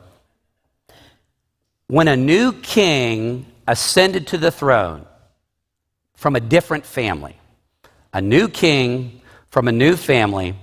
when 1.85 2.07
a 2.07 2.17
new 2.17 2.51
king 2.51 3.45
ascended 3.67 4.25
to 4.27 4.39
the 4.39 4.49
throne 4.49 5.05
from 6.15 6.35
a 6.35 6.39
different 6.39 6.87
family, 6.87 7.37
a 8.11 8.21
new 8.21 8.47
king 8.47 9.21
from 9.51 9.67
a 9.67 9.71
new 9.71 9.95
family, 9.95 10.55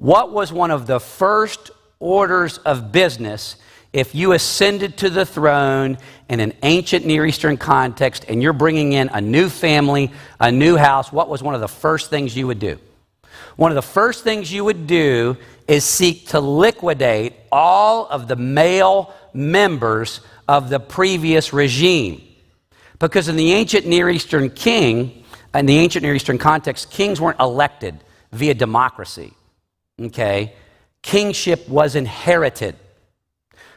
what 0.00 0.32
was 0.32 0.50
one 0.50 0.70
of 0.70 0.86
the 0.86 0.98
first 0.98 1.70
orders 1.98 2.56
of 2.56 2.90
business 2.90 3.56
if 3.92 4.14
you 4.14 4.32
ascended 4.32 4.96
to 4.96 5.10
the 5.10 5.26
throne 5.26 5.98
in 6.30 6.40
an 6.40 6.54
ancient 6.62 7.04
Near 7.04 7.26
Eastern 7.26 7.58
context 7.58 8.24
and 8.26 8.42
you're 8.42 8.54
bringing 8.54 8.94
in 8.94 9.10
a 9.10 9.20
new 9.20 9.50
family, 9.50 10.10
a 10.40 10.50
new 10.50 10.76
house? 10.76 11.12
What 11.12 11.28
was 11.28 11.42
one 11.42 11.54
of 11.54 11.60
the 11.60 11.68
first 11.68 12.08
things 12.08 12.34
you 12.34 12.46
would 12.46 12.58
do? 12.58 12.78
One 13.56 13.70
of 13.70 13.74
the 13.74 13.82
first 13.82 14.24
things 14.24 14.50
you 14.50 14.64
would 14.64 14.86
do 14.86 15.36
is 15.68 15.84
seek 15.84 16.28
to 16.28 16.40
liquidate 16.40 17.34
all 17.52 18.06
of 18.06 18.26
the 18.26 18.36
male 18.36 19.14
members 19.34 20.22
of 20.48 20.70
the 20.70 20.80
previous 20.80 21.52
regime. 21.52 22.22
Because 22.98 23.28
in 23.28 23.36
the 23.36 23.52
ancient 23.52 23.86
Near 23.86 24.08
Eastern 24.08 24.48
king, 24.48 25.26
in 25.52 25.66
the 25.66 25.76
ancient 25.76 26.04
Near 26.04 26.14
Eastern 26.14 26.38
context, 26.38 26.90
kings 26.90 27.20
weren't 27.20 27.38
elected 27.38 28.02
via 28.32 28.54
democracy 28.54 29.34
okay, 30.00 30.54
kingship 31.02 31.68
was 31.68 31.94
inherited. 31.96 32.76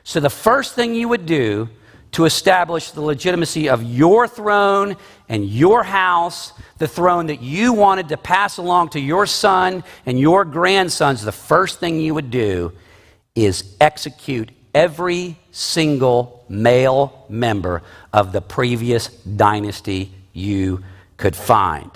So 0.03 0.19
the 0.19 0.29
first 0.29 0.75
thing 0.75 0.93
you 0.93 1.07
would 1.09 1.25
do 1.25 1.69
to 2.13 2.25
establish 2.25 2.91
the 2.91 3.01
legitimacy 3.01 3.69
of 3.69 3.81
your 3.81 4.27
throne 4.27 4.95
and 5.29 5.45
your 5.45 5.83
house, 5.83 6.53
the 6.77 6.87
throne 6.87 7.27
that 7.27 7.41
you 7.41 7.73
wanted 7.73 8.09
to 8.09 8.17
pass 8.17 8.57
along 8.57 8.89
to 8.89 8.99
your 8.99 9.25
son 9.25 9.83
and 10.05 10.19
your 10.19 10.45
grandsons, 10.45 11.23
the 11.23 11.31
first 11.31 11.79
thing 11.79 11.99
you 11.99 12.13
would 12.13 12.29
do 12.29 12.71
is 13.33 13.75
execute 13.81 14.51
every 14.75 15.37
single 15.51 16.45
male 16.49 17.25
member 17.29 17.81
of 18.11 18.31
the 18.31 18.41
previous 18.41 19.07
dynasty 19.07 20.11
you 20.33 20.83
could 21.17 21.35
find. 21.35 21.89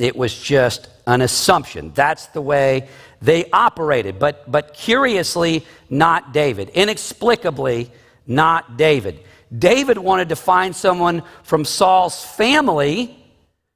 It 0.00 0.16
was 0.16 0.36
just 0.36 0.88
an 1.06 1.20
assumption. 1.20 1.92
That's 1.94 2.26
the 2.26 2.40
way 2.40 2.88
they 3.20 3.50
operated. 3.50 4.18
But, 4.18 4.50
but 4.50 4.74
curiously, 4.74 5.64
not 5.88 6.32
David. 6.32 6.70
Inexplicably, 6.70 7.90
not 8.26 8.76
David. 8.76 9.20
David 9.56 9.98
wanted 9.98 10.28
to 10.28 10.36
find 10.36 10.74
someone 10.74 11.22
from 11.42 11.64
Saul's 11.64 12.24
family 12.24 13.16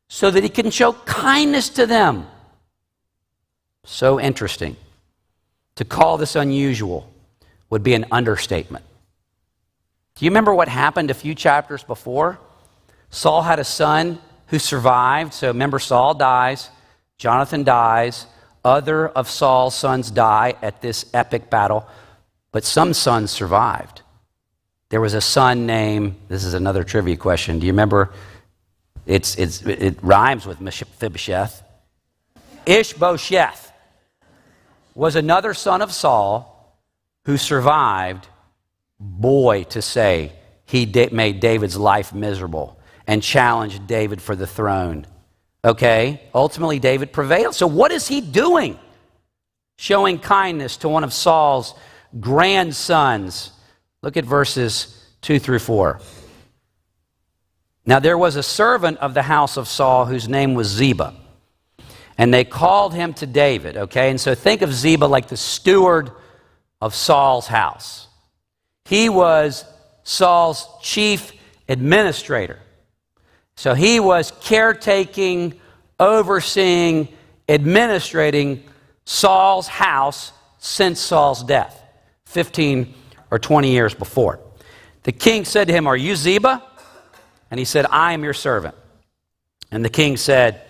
so 0.09 0.31
that 0.31 0.43
he 0.43 0.49
can 0.49 0.71
show 0.71 0.93
kindness 0.93 1.71
to 1.71 1.87
them. 1.87 2.27
So 3.85 4.21
interesting. 4.21 4.77
To 5.77 5.85
call 5.85 6.17
this 6.17 6.37
unusual 6.37 7.11
would 7.69 7.83
be 7.83 7.95
an 7.95 8.07
understatement. 8.13 8.85
Do 10.15 10.25
you 10.25 10.31
remember 10.31 10.55
what 10.55 10.69
happened 10.69 11.11
a 11.11 11.15
few 11.15 11.35
chapters 11.35 11.83
before? 11.83 12.39
Saul 13.11 13.43
had 13.43 13.59
a 13.59 13.65
son 13.65 14.21
who 14.49 14.61
survived. 14.61 15.35
So 15.35 15.49
remember, 15.49 15.81
Saul 15.81 16.15
dies, 16.15 16.71
Jonathan 17.19 17.65
dies, 17.65 18.27
other 18.65 19.09
of 19.09 19.29
Saul's 19.29 19.75
sons 19.75 20.11
die 20.11 20.55
at 20.63 20.81
this 20.81 21.07
epic 21.13 21.51
battle, 21.51 21.87
but 22.53 22.65
some 22.65 22.95
sons 22.95 23.31
survived. 23.31 24.03
There 24.89 25.01
was 25.01 25.15
a 25.15 25.21
son 25.21 25.67
named, 25.67 26.15
this 26.29 26.45
is 26.45 26.55
another 26.55 26.85
trivia 26.85 27.17
question. 27.17 27.59
Do 27.59 27.67
you 27.67 27.73
remember? 27.73 28.13
It's, 29.07 29.37
it's, 29.37 29.63
it 29.63 29.99
rhymes 30.03 30.47
with 30.47 30.61
Mephibosheth. 30.61 31.63
Ishbosheth 32.67 33.73
was 34.95 35.17
another 35.17 35.53
son 35.53 35.83
of 35.83 35.93
Saul 35.93 36.79
who 37.25 37.37
survived. 37.37 38.29
Boy, 39.01 39.65
to 39.65 39.83
say 39.83 40.33
he 40.65 40.87
made 41.13 41.41
David's 41.41 41.77
life 41.77 42.15
miserable 42.15 42.79
and 43.07 43.23
challenged 43.23 43.87
David 43.87 44.23
for 44.23 44.37
the 44.37 44.47
throne. 44.47 45.07
Okay? 45.65 46.21
Ultimately, 46.35 46.79
David 46.79 47.13
prevailed. 47.13 47.55
So, 47.55 47.67
what 47.67 47.91
is 47.91 48.07
he 48.07 48.21
doing? 48.21 48.79
Showing 49.77 50.19
kindness 50.19 50.77
to 50.79 50.89
one 50.89 51.05
of 51.05 51.13
Saul's 51.13 51.75
grandsons. 52.21 53.51
Look 54.03 54.17
at 54.17 54.25
verses 54.25 55.03
2 55.23 55.39
through 55.39 55.61
4. 55.61 56.01
Now, 57.87 57.99
there 57.99 58.19
was 58.19 58.37
a 58.37 58.43
servant 58.43 58.99
of 58.99 59.15
the 59.15 59.23
house 59.23 59.57
of 59.57 59.69
Saul 59.69 60.07
whose 60.07 60.29
name 60.29 60.55
was 60.55 60.69
Ziba. 60.69 61.15
And 62.17 62.33
they 62.33 62.45
called 62.45 62.95
him 62.95 63.13
to 63.15 63.27
David, 63.27 63.77
okay? 63.77 64.11
And 64.11 64.21
so 64.21 64.35
think 64.35 64.63
of 64.63 64.73
Ziba 64.73 65.05
like 65.05 65.29
the 65.29 65.37
steward 65.37 66.11
of 66.81 66.95
Saul's 66.95 67.47
house. 67.47 68.07
He 68.85 69.09
was 69.09 69.65
Saul's 70.05 70.69
chief 70.81 71.33
administrator. 71.69 72.61
So 73.57 73.75
he 73.75 74.01
was 74.01 74.33
caretaking, 74.41 75.61
overseeing, 76.01 77.09
administrating 77.49 78.65
Saul's 79.05 79.69
house 79.69 80.33
since 80.59 81.01
Saul's 81.01 81.43
death, 81.45 81.83
15 82.27 82.95
or 83.31 83.39
20 83.39 83.71
years 83.71 83.95
before. 83.95 84.41
The 85.05 85.13
king 85.13 85.45
said 85.45 85.69
to 85.69 85.75
him, 85.75 85.87
Are 85.87 85.97
you 85.97 86.17
Ziba? 86.17 86.63
And 87.51 87.59
he 87.59 87.65
said, 87.65 87.87
I 87.91 88.13
am 88.13 88.25
your 88.25 88.35
servant. 88.35 88.75
And 89.71 89.85
the 89.85 89.91
king 89.91 90.17
said, 90.17 90.63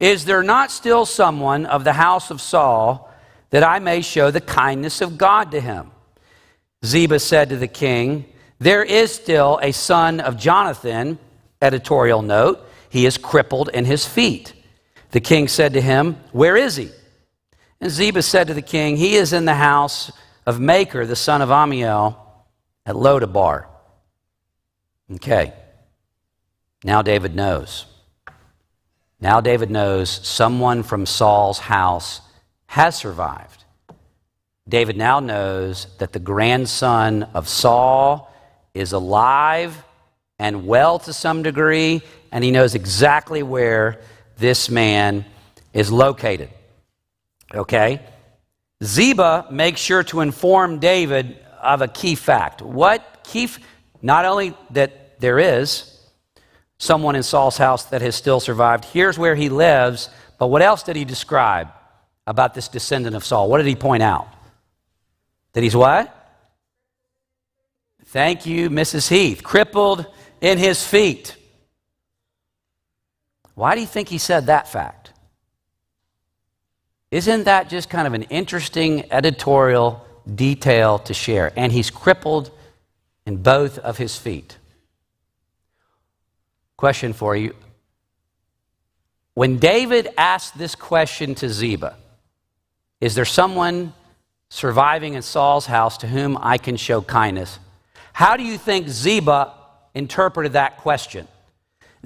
Is 0.00 0.24
there 0.24 0.42
not 0.42 0.70
still 0.70 1.06
someone 1.06 1.66
of 1.66 1.84
the 1.84 1.92
house 1.92 2.30
of 2.30 2.40
Saul 2.40 3.10
that 3.50 3.62
I 3.62 3.78
may 3.78 4.02
show 4.02 4.30
the 4.30 4.40
kindness 4.40 5.00
of 5.00 5.16
God 5.16 5.52
to 5.52 5.60
him? 5.60 5.90
Ziba 6.84 7.18
said 7.18 7.48
to 7.50 7.56
the 7.56 7.68
king, 7.68 8.24
There 8.58 8.82
is 8.82 9.14
still 9.14 9.58
a 9.62 9.72
son 9.72 10.20
of 10.20 10.36
Jonathan 10.36 11.18
Editorial 11.60 12.22
note, 12.22 12.64
he 12.88 13.06
is 13.06 13.18
crippled 13.18 13.68
in 13.70 13.84
his 13.84 14.06
feet. 14.06 14.52
The 15.10 15.20
king 15.20 15.48
said 15.48 15.74
to 15.74 15.80
him, 15.80 16.16
Where 16.32 16.56
is 16.56 16.76
he? 16.76 16.90
And 17.80 17.90
Ziba 17.90 18.22
said 18.22 18.48
to 18.48 18.54
the 18.54 18.62
king, 18.62 18.96
He 18.96 19.14
is 19.14 19.32
in 19.32 19.44
the 19.44 19.54
house 19.54 20.10
of 20.46 20.60
Machir, 20.60 21.06
the 21.06 21.16
son 21.16 21.42
of 21.42 21.48
Ammiel, 21.50 22.16
at 22.86 22.94
Lodabar. 22.94 23.66
Okay. 25.14 25.52
Now 26.84 27.02
David 27.02 27.34
knows. 27.34 27.86
Now 29.20 29.40
David 29.40 29.70
knows 29.70 30.10
someone 30.26 30.82
from 30.82 31.06
Saul's 31.06 31.58
house 31.58 32.20
has 32.66 32.96
survived. 32.96 33.64
David 34.68 34.96
now 34.96 35.18
knows 35.18 35.86
that 35.98 36.12
the 36.12 36.18
grandson 36.18 37.24
of 37.34 37.48
Saul 37.48 38.32
is 38.74 38.92
alive 38.92 39.82
and 40.38 40.66
well 40.66 40.98
to 41.00 41.12
some 41.12 41.42
degree, 41.42 42.02
and 42.30 42.44
he 42.44 42.50
knows 42.50 42.74
exactly 42.74 43.42
where 43.42 44.00
this 44.36 44.70
man 44.70 45.24
is 45.72 45.90
located. 45.90 46.50
Okay? 47.54 48.00
Ziba 48.82 49.46
makes 49.50 49.80
sure 49.80 50.04
to 50.04 50.20
inform 50.20 50.78
David 50.78 51.38
of 51.60 51.82
a 51.82 51.88
key 51.88 52.14
fact. 52.14 52.62
What 52.62 53.24
key? 53.24 53.44
F- 53.44 53.58
not 54.00 54.24
only 54.24 54.54
that 54.70 55.18
there 55.20 55.38
is 55.40 55.98
someone 56.78 57.16
in 57.16 57.24
Saul's 57.24 57.56
house 57.56 57.86
that 57.86 58.00
has 58.02 58.14
still 58.14 58.38
survived, 58.38 58.84
here's 58.84 59.18
where 59.18 59.34
he 59.34 59.48
lives, 59.48 60.08
but 60.38 60.46
what 60.46 60.62
else 60.62 60.84
did 60.84 60.94
he 60.94 61.04
describe 61.04 61.68
about 62.26 62.54
this 62.54 62.68
descendant 62.68 63.16
of 63.16 63.24
Saul? 63.24 63.50
What 63.50 63.58
did 63.58 63.66
he 63.66 63.74
point 63.74 64.04
out? 64.04 64.28
That 65.54 65.64
he's 65.64 65.74
what? 65.74 66.14
Thank 68.04 68.46
you, 68.46 68.70
Mrs. 68.70 69.08
Heath. 69.08 69.42
Crippled 69.42 70.06
in 70.40 70.58
his 70.58 70.86
feet. 70.86 71.36
Why 73.54 73.74
do 73.74 73.80
you 73.80 73.86
think 73.86 74.08
he 74.08 74.18
said 74.18 74.46
that 74.46 74.68
fact? 74.68 75.12
Isn't 77.10 77.44
that 77.44 77.68
just 77.68 77.88
kind 77.90 78.06
of 78.06 78.14
an 78.14 78.22
interesting 78.24 79.10
editorial 79.10 80.04
detail 80.34 80.98
to 81.00 81.14
share. 81.14 81.52
And 81.56 81.72
he's 81.72 81.90
crippled 81.90 82.50
in 83.26 83.38
both 83.38 83.78
of 83.78 83.98
his 83.98 84.16
feet. 84.16 84.56
Question 86.76 87.12
for 87.12 87.36
you. 87.36 87.54
When 89.34 89.58
David 89.58 90.08
asked 90.16 90.58
this 90.58 90.74
question 90.74 91.34
to 91.36 91.48
Ziba, 91.48 91.96
is 93.00 93.14
there 93.14 93.24
someone 93.24 93.92
surviving 94.48 95.14
in 95.14 95.22
Saul's 95.22 95.66
house 95.66 95.98
to 95.98 96.06
whom 96.06 96.36
I 96.40 96.58
can 96.58 96.76
show 96.76 97.00
kindness? 97.00 97.58
How 98.12 98.36
do 98.36 98.42
you 98.42 98.58
think 98.58 98.88
Ziba 98.88 99.54
interpreted 99.94 100.52
that 100.52 100.78
question? 100.78 101.26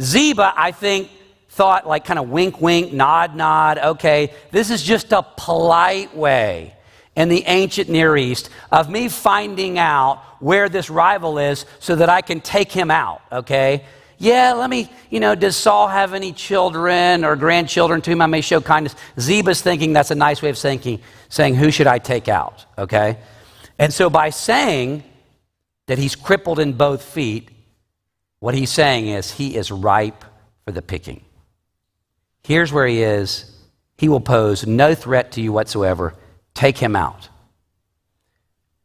Ziba, 0.00 0.52
I 0.56 0.72
think, 0.72 1.10
thought 1.48 1.86
like 1.86 2.04
kind 2.04 2.18
of 2.18 2.30
wink, 2.30 2.60
wink, 2.60 2.92
nod, 2.92 3.36
nod. 3.36 3.78
Okay, 3.78 4.32
this 4.50 4.70
is 4.70 4.82
just 4.82 5.12
a 5.12 5.22
polite 5.36 6.16
way 6.16 6.74
in 7.14 7.28
the 7.28 7.44
ancient 7.46 7.90
Near 7.90 8.16
East 8.16 8.48
of 8.70 8.88
me 8.88 9.08
finding 9.08 9.78
out 9.78 10.22
where 10.40 10.68
this 10.68 10.88
rival 10.88 11.38
is 11.38 11.66
so 11.78 11.96
that 11.96 12.08
I 12.08 12.22
can 12.22 12.40
take 12.40 12.72
him 12.72 12.90
out. 12.90 13.20
Okay? 13.30 13.84
Yeah, 14.18 14.52
let 14.52 14.70
me, 14.70 14.90
you 15.10 15.20
know, 15.20 15.34
does 15.34 15.56
Saul 15.56 15.88
have 15.88 16.14
any 16.14 16.32
children 16.32 17.24
or 17.24 17.36
grandchildren 17.36 18.00
to 18.02 18.10
whom 18.10 18.22
I 18.22 18.26
may 18.26 18.40
show 18.40 18.60
kindness? 18.60 18.94
Ziba's 19.18 19.60
thinking 19.60 19.92
that's 19.92 20.10
a 20.10 20.14
nice 20.14 20.40
way 20.40 20.48
of 20.48 20.56
thinking, 20.56 21.00
saying, 21.28 21.56
who 21.56 21.70
should 21.70 21.86
I 21.86 21.98
take 21.98 22.28
out? 22.28 22.64
Okay? 22.78 23.18
And 23.78 23.92
so 23.92 24.08
by 24.08 24.30
saying 24.30 25.02
that 25.86 25.98
he's 25.98 26.14
crippled 26.14 26.60
in 26.60 26.72
both 26.72 27.02
feet, 27.02 27.50
what 28.42 28.56
he's 28.56 28.72
saying 28.72 29.06
is 29.06 29.30
he 29.30 29.54
is 29.54 29.70
ripe 29.70 30.24
for 30.64 30.72
the 30.72 30.82
picking. 30.82 31.24
Here's 32.42 32.72
where 32.72 32.88
he 32.88 33.00
is. 33.00 33.48
He 33.96 34.08
will 34.08 34.18
pose 34.18 34.66
no 34.66 34.96
threat 34.96 35.30
to 35.32 35.40
you 35.40 35.52
whatsoever. 35.52 36.16
Take 36.52 36.76
him 36.76 36.96
out. 36.96 37.28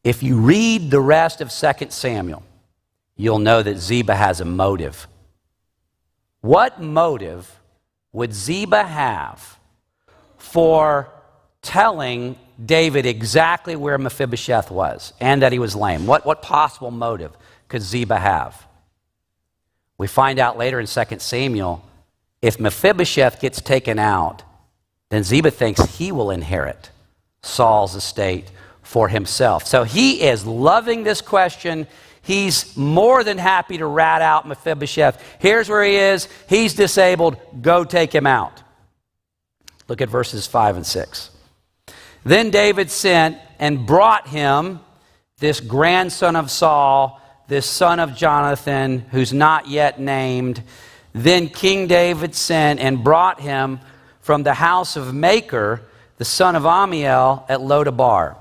If 0.03 0.21
you 0.21 0.37
read 0.37 0.91
the 0.91 1.01
rest 1.01 1.41
of 1.41 1.49
2 1.49 1.87
Samuel, 1.89 2.43
you'll 3.15 3.39
know 3.39 3.63
that 3.63 3.79
Ziba 3.79 4.13
has 4.13 4.41
a 4.41 4.45
motive. 4.45 5.07
What 6.41 6.79
motive 6.79 7.59
would 8.13 8.35
Ziba 8.35 8.83
have 8.83 9.57
for 10.37 11.09
telling 11.63 12.37
David 12.63 13.07
exactly 13.07 13.75
where 13.75 13.97
Mephibosheth 13.97 14.69
was 14.69 15.13
and 15.19 15.41
that 15.41 15.51
he 15.51 15.57
was 15.57 15.75
lame? 15.75 16.05
What, 16.05 16.27
what 16.27 16.43
possible 16.43 16.91
motive 16.91 17.31
could 17.69 17.81
Ziba 17.81 18.19
have? 18.19 18.67
We 19.97 20.07
find 20.07 20.39
out 20.39 20.57
later 20.57 20.79
in 20.79 20.87
2 20.87 21.19
Samuel 21.19 21.83
if 22.41 22.59
Mephibosheth 22.59 23.41
gets 23.41 23.61
taken 23.61 23.97
out, 23.97 24.43
then 25.09 25.23
Ziba 25.23 25.51
thinks 25.51 25.97
he 25.97 26.11
will 26.11 26.31
inherit 26.31 26.91
Saul's 27.41 27.95
estate 27.95 28.51
for 28.83 29.09
himself. 29.09 29.65
So 29.65 29.83
he 29.83 30.21
is 30.21 30.45
loving 30.45 31.03
this 31.03 31.21
question. 31.21 31.87
He's 32.21 32.75
more 32.77 33.23
than 33.23 33.37
happy 33.37 33.77
to 33.77 33.85
rat 33.85 34.21
out 34.21 34.47
Mephibosheth. 34.47 35.23
Here's 35.39 35.69
where 35.69 35.83
he 35.83 35.95
is. 35.95 36.27
He's 36.47 36.73
disabled. 36.73 37.37
Go 37.61 37.83
take 37.83 38.13
him 38.13 38.27
out. 38.27 38.61
Look 39.87 40.01
at 40.01 40.09
verses 40.09 40.45
5 40.45 40.77
and 40.77 40.85
6. 40.85 41.29
Then 42.23 42.49
David 42.49 42.91
sent 42.91 43.37
and 43.57 43.85
brought 43.85 44.27
him 44.27 44.81
this 45.39 45.59
grandson 45.59 46.35
of 46.35 46.51
Saul, 46.51 47.21
this 47.47 47.65
son 47.65 47.99
of 47.99 48.15
Jonathan, 48.15 48.99
who's 49.11 49.33
not 49.33 49.67
yet 49.67 49.99
named. 49.99 50.61
Then 51.13 51.47
King 51.47 51.87
David 51.87 52.35
sent 52.35 52.79
and 52.79 53.03
brought 53.03 53.39
him 53.39 53.79
from 54.21 54.43
the 54.43 54.53
house 54.53 54.95
of 54.95 55.13
Machir, 55.13 55.81
the 56.17 56.25
son 56.25 56.55
of 56.55 56.63
Ammiel, 56.63 57.45
at 57.49 57.59
Lodabar. 57.59 58.37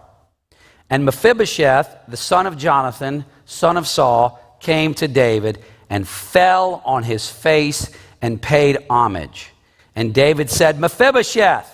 And 0.91 1.05
Mephibosheth, 1.05 1.97
the 2.09 2.17
son 2.17 2.47
of 2.47 2.59
Jonathan, 2.59 3.25
son 3.45 3.77
of 3.77 3.87
Saul, 3.87 4.59
came 4.61 4.95
to 4.95 5.09
David 5.09 5.63
and 5.89 6.07
fell 6.07 6.83
on 6.85 7.03
his 7.03 7.31
face 7.31 7.91
and 8.21 8.41
paid 8.41 8.79
homage. 8.91 9.51
And 9.95 10.13
David 10.13 10.51
said, 10.51 10.79
Mephibosheth. 10.79 11.73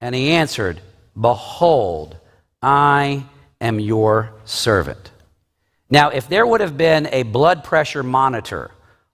And 0.00 0.14
he 0.14 0.30
answered, 0.30 0.80
Behold, 1.18 2.16
I 2.62 3.24
am 3.60 3.78
your 3.78 4.32
servant. 4.44 5.10
Now, 5.90 6.10
if 6.10 6.28
there 6.28 6.46
would 6.46 6.60
have 6.60 6.76
been 6.76 7.08
a 7.10 7.24
blood 7.24 7.64
pressure 7.64 8.02
monitor 8.02 8.70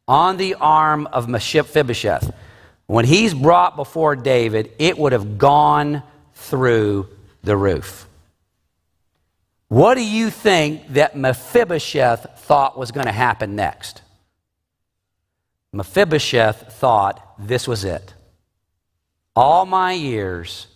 on 0.07 0.37
the 0.37 0.55
arm 0.55 1.07
of 1.07 1.27
Mephibosheth, 1.29 2.33
when 2.87 3.05
he's 3.05 3.35
brought 3.35 3.77
before 3.77 4.15
David, 4.15 4.73
it 4.79 4.97
would 4.99 5.13
have 5.13 5.39
gone 5.39 6.03
through 6.35 7.09
the 7.43 7.57
roof. 7.57 8.07
What 9.69 9.95
do 9.95 10.05
you 10.05 10.31
think 10.31 10.93
that 10.93 11.17
Mephibosheth 11.17 12.39
thought 12.41 12.79
was 12.79 12.93
going 12.93 13.07
to 13.07 13.13
happen 13.13 13.57
next? 13.57 14.03
Mephibosheth 15.73 16.75
thought 16.75 17.35
this 17.39 17.67
was 17.67 17.85
it. 17.85 18.15
All 19.35 19.67
my 19.67 19.93
years 19.93 20.69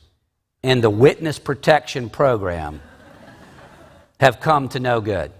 in 0.63 0.81
the 0.81 0.91
witness 0.91 1.39
protection 1.39 2.11
program 2.11 2.83
have 4.19 4.41
come 4.41 4.69
to 4.71 4.81
no 4.81 5.01
good. 5.01 5.31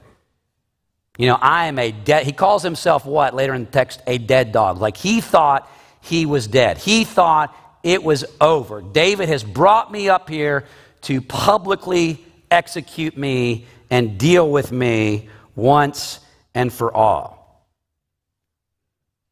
You 1.21 1.27
know, 1.27 1.39
I 1.39 1.67
am 1.67 1.79
a 1.79 1.93
dead, 1.93 2.25
he 2.25 2.33
calls 2.33 2.63
himself 2.63 3.05
what 3.05 3.35
later 3.35 3.53
in 3.53 3.67
the 3.67 3.71
text? 3.71 4.01
A 4.07 4.17
dead 4.17 4.53
dog. 4.53 4.79
Like 4.79 4.97
he 4.97 5.21
thought 5.21 5.71
he 6.01 6.25
was 6.25 6.47
dead. 6.47 6.79
He 6.79 7.05
thought 7.05 7.55
it 7.83 8.03
was 8.03 8.25
over. 8.41 8.81
David 8.81 9.29
has 9.29 9.45
brought 9.45 9.93
me 9.93 10.09
up 10.09 10.31
here 10.31 10.65
to 11.03 11.21
publicly 11.21 12.25
execute 12.51 13.19
me 13.19 13.67
and 13.91 14.17
deal 14.17 14.51
with 14.51 14.73
me 14.73 15.29
once 15.55 16.21
and 16.55 16.73
for 16.73 16.91
all. 16.91 17.67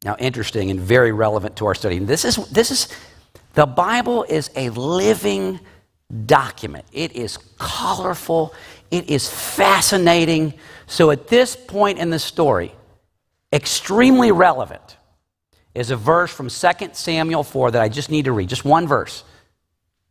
Now, 0.05 0.15
interesting 0.19 0.69
and 0.69 0.79
very 0.79 1.11
relevant 1.11 1.55
to 1.55 1.65
our 1.65 1.73
study. 1.73 1.97
This 1.97 2.23
is, 2.23 2.35
this 2.51 2.69
is, 2.69 2.87
the 3.55 3.65
Bible 3.65 4.27
is 4.29 4.51
a 4.55 4.69
living 4.69 5.59
document. 6.27 6.85
It 6.93 7.13
is 7.13 7.37
colorful, 7.57 8.53
it 8.91 9.09
is 9.09 9.27
fascinating. 9.27 10.53
So, 10.89 11.11
at 11.11 11.27
this 11.27 11.55
point 11.55 11.99
in 11.99 12.09
the 12.09 12.17
story, 12.17 12.73
extremely 13.53 14.31
relevant 14.31 14.97
is 15.75 15.91
a 15.91 15.95
verse 15.95 16.31
from 16.31 16.49
2 16.49 16.89
Samuel 16.93 17.43
4 17.43 17.71
that 17.71 17.81
I 17.83 17.89
just 17.89 18.09
need 18.09 18.25
to 18.25 18.31
read, 18.31 18.49
just 18.49 18.65
one 18.65 18.87
verse, 18.87 19.23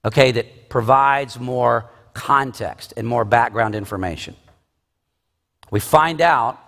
okay, 0.04 0.30
that 0.30 0.68
provides 0.68 1.36
more 1.40 1.90
context 2.14 2.94
and 2.96 3.08
more 3.08 3.24
background 3.24 3.74
information. 3.74 4.36
We 5.72 5.80
find 5.80 6.20
out 6.20 6.60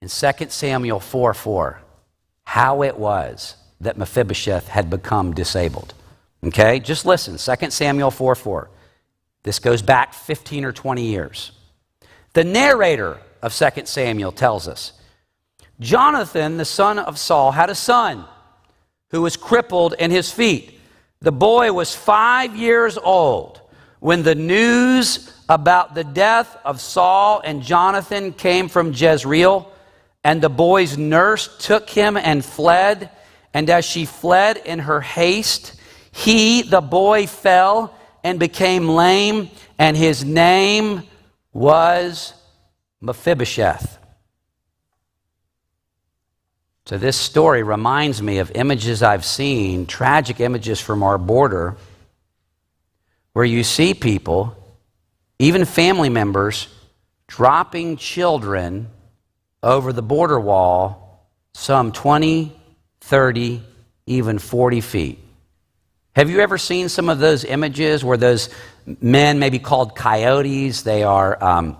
in 0.00 0.08
2 0.08 0.32
Samuel 0.48 0.98
4 0.98 1.34
4 1.34 1.78
how 2.44 2.82
it 2.82 2.96
was 2.96 3.56
that 3.82 3.98
Mephibosheth 3.98 4.68
had 4.68 4.88
become 4.88 5.34
disabled. 5.34 5.92
Okay, 6.42 6.80
just 6.80 7.04
listen 7.04 7.36
2 7.36 7.70
Samuel 7.70 8.10
4 8.10 8.34
4. 8.34 8.70
This 9.42 9.58
goes 9.58 9.82
back 9.82 10.14
15 10.14 10.64
or 10.64 10.72
20 10.72 11.04
years. 11.04 11.52
The 12.32 12.44
narrator 12.44 13.18
of 13.42 13.54
2 13.54 13.86
Samuel 13.86 14.32
tells 14.32 14.68
us 14.68 14.92
Jonathan, 15.80 16.56
the 16.56 16.64
son 16.64 16.98
of 16.98 17.18
Saul, 17.18 17.52
had 17.52 17.68
a 17.68 17.74
son 17.74 18.24
who 19.10 19.22
was 19.22 19.36
crippled 19.36 19.94
in 19.98 20.10
his 20.10 20.30
feet. 20.30 20.78
The 21.20 21.32
boy 21.32 21.72
was 21.72 21.94
five 21.94 22.56
years 22.56 22.96
old 22.96 23.60
when 24.00 24.22
the 24.22 24.34
news 24.34 25.32
about 25.48 25.94
the 25.94 26.04
death 26.04 26.56
of 26.64 26.80
Saul 26.80 27.40
and 27.44 27.62
Jonathan 27.62 28.32
came 28.32 28.68
from 28.68 28.92
Jezreel, 28.92 29.70
and 30.24 30.40
the 30.40 30.48
boy's 30.48 30.96
nurse 30.96 31.48
took 31.58 31.90
him 31.90 32.16
and 32.16 32.44
fled. 32.44 33.10
And 33.54 33.68
as 33.68 33.84
she 33.84 34.04
fled 34.04 34.56
in 34.56 34.80
her 34.80 35.00
haste, 35.00 35.74
he, 36.10 36.62
the 36.62 36.80
boy, 36.80 37.26
fell 37.26 37.94
and 38.24 38.38
became 38.38 38.88
lame, 38.88 39.50
and 39.78 39.96
his 39.96 40.24
name 40.24 41.02
was 41.52 42.34
Mephibosheth. 43.02 43.98
So, 46.86 46.96
this 46.98 47.16
story 47.16 47.62
reminds 47.62 48.22
me 48.22 48.38
of 48.38 48.50
images 48.54 49.02
I've 49.02 49.24
seen, 49.24 49.86
tragic 49.86 50.40
images 50.40 50.80
from 50.80 51.02
our 51.02 51.18
border, 51.18 51.76
where 53.34 53.44
you 53.44 53.64
see 53.64 53.92
people, 53.92 54.56
even 55.38 55.64
family 55.64 56.08
members, 56.08 56.68
dropping 57.26 57.96
children 57.96 58.88
over 59.62 59.92
the 59.92 60.02
border 60.02 60.38
wall 60.40 61.28
some 61.54 61.92
20, 61.92 62.52
30, 63.00 63.62
even 64.06 64.38
40 64.38 64.80
feet. 64.80 65.18
Have 66.14 66.30
you 66.30 66.40
ever 66.40 66.58
seen 66.58 66.88
some 66.88 67.08
of 67.08 67.18
those 67.18 67.44
images 67.44 68.04
where 68.04 68.16
those 68.16 68.48
men 69.00 69.38
may 69.38 69.50
be 69.50 69.58
called 69.58 69.96
coyotes? 69.96 70.82
They 70.82 71.04
are, 71.04 71.42
um, 71.42 71.76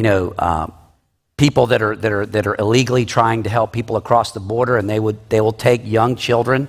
you 0.00 0.04
know, 0.04 0.32
uh, 0.38 0.66
people 1.36 1.66
that 1.66 1.82
are, 1.82 1.94
that, 1.94 2.10
are, 2.10 2.24
that 2.24 2.46
are 2.46 2.56
illegally 2.58 3.04
trying 3.04 3.42
to 3.42 3.50
help 3.50 3.70
people 3.70 3.96
across 3.96 4.32
the 4.32 4.40
border, 4.40 4.78
and 4.78 4.88
they, 4.88 4.98
would, 4.98 5.18
they 5.28 5.42
will 5.42 5.52
take 5.52 5.82
young 5.84 6.16
children 6.16 6.68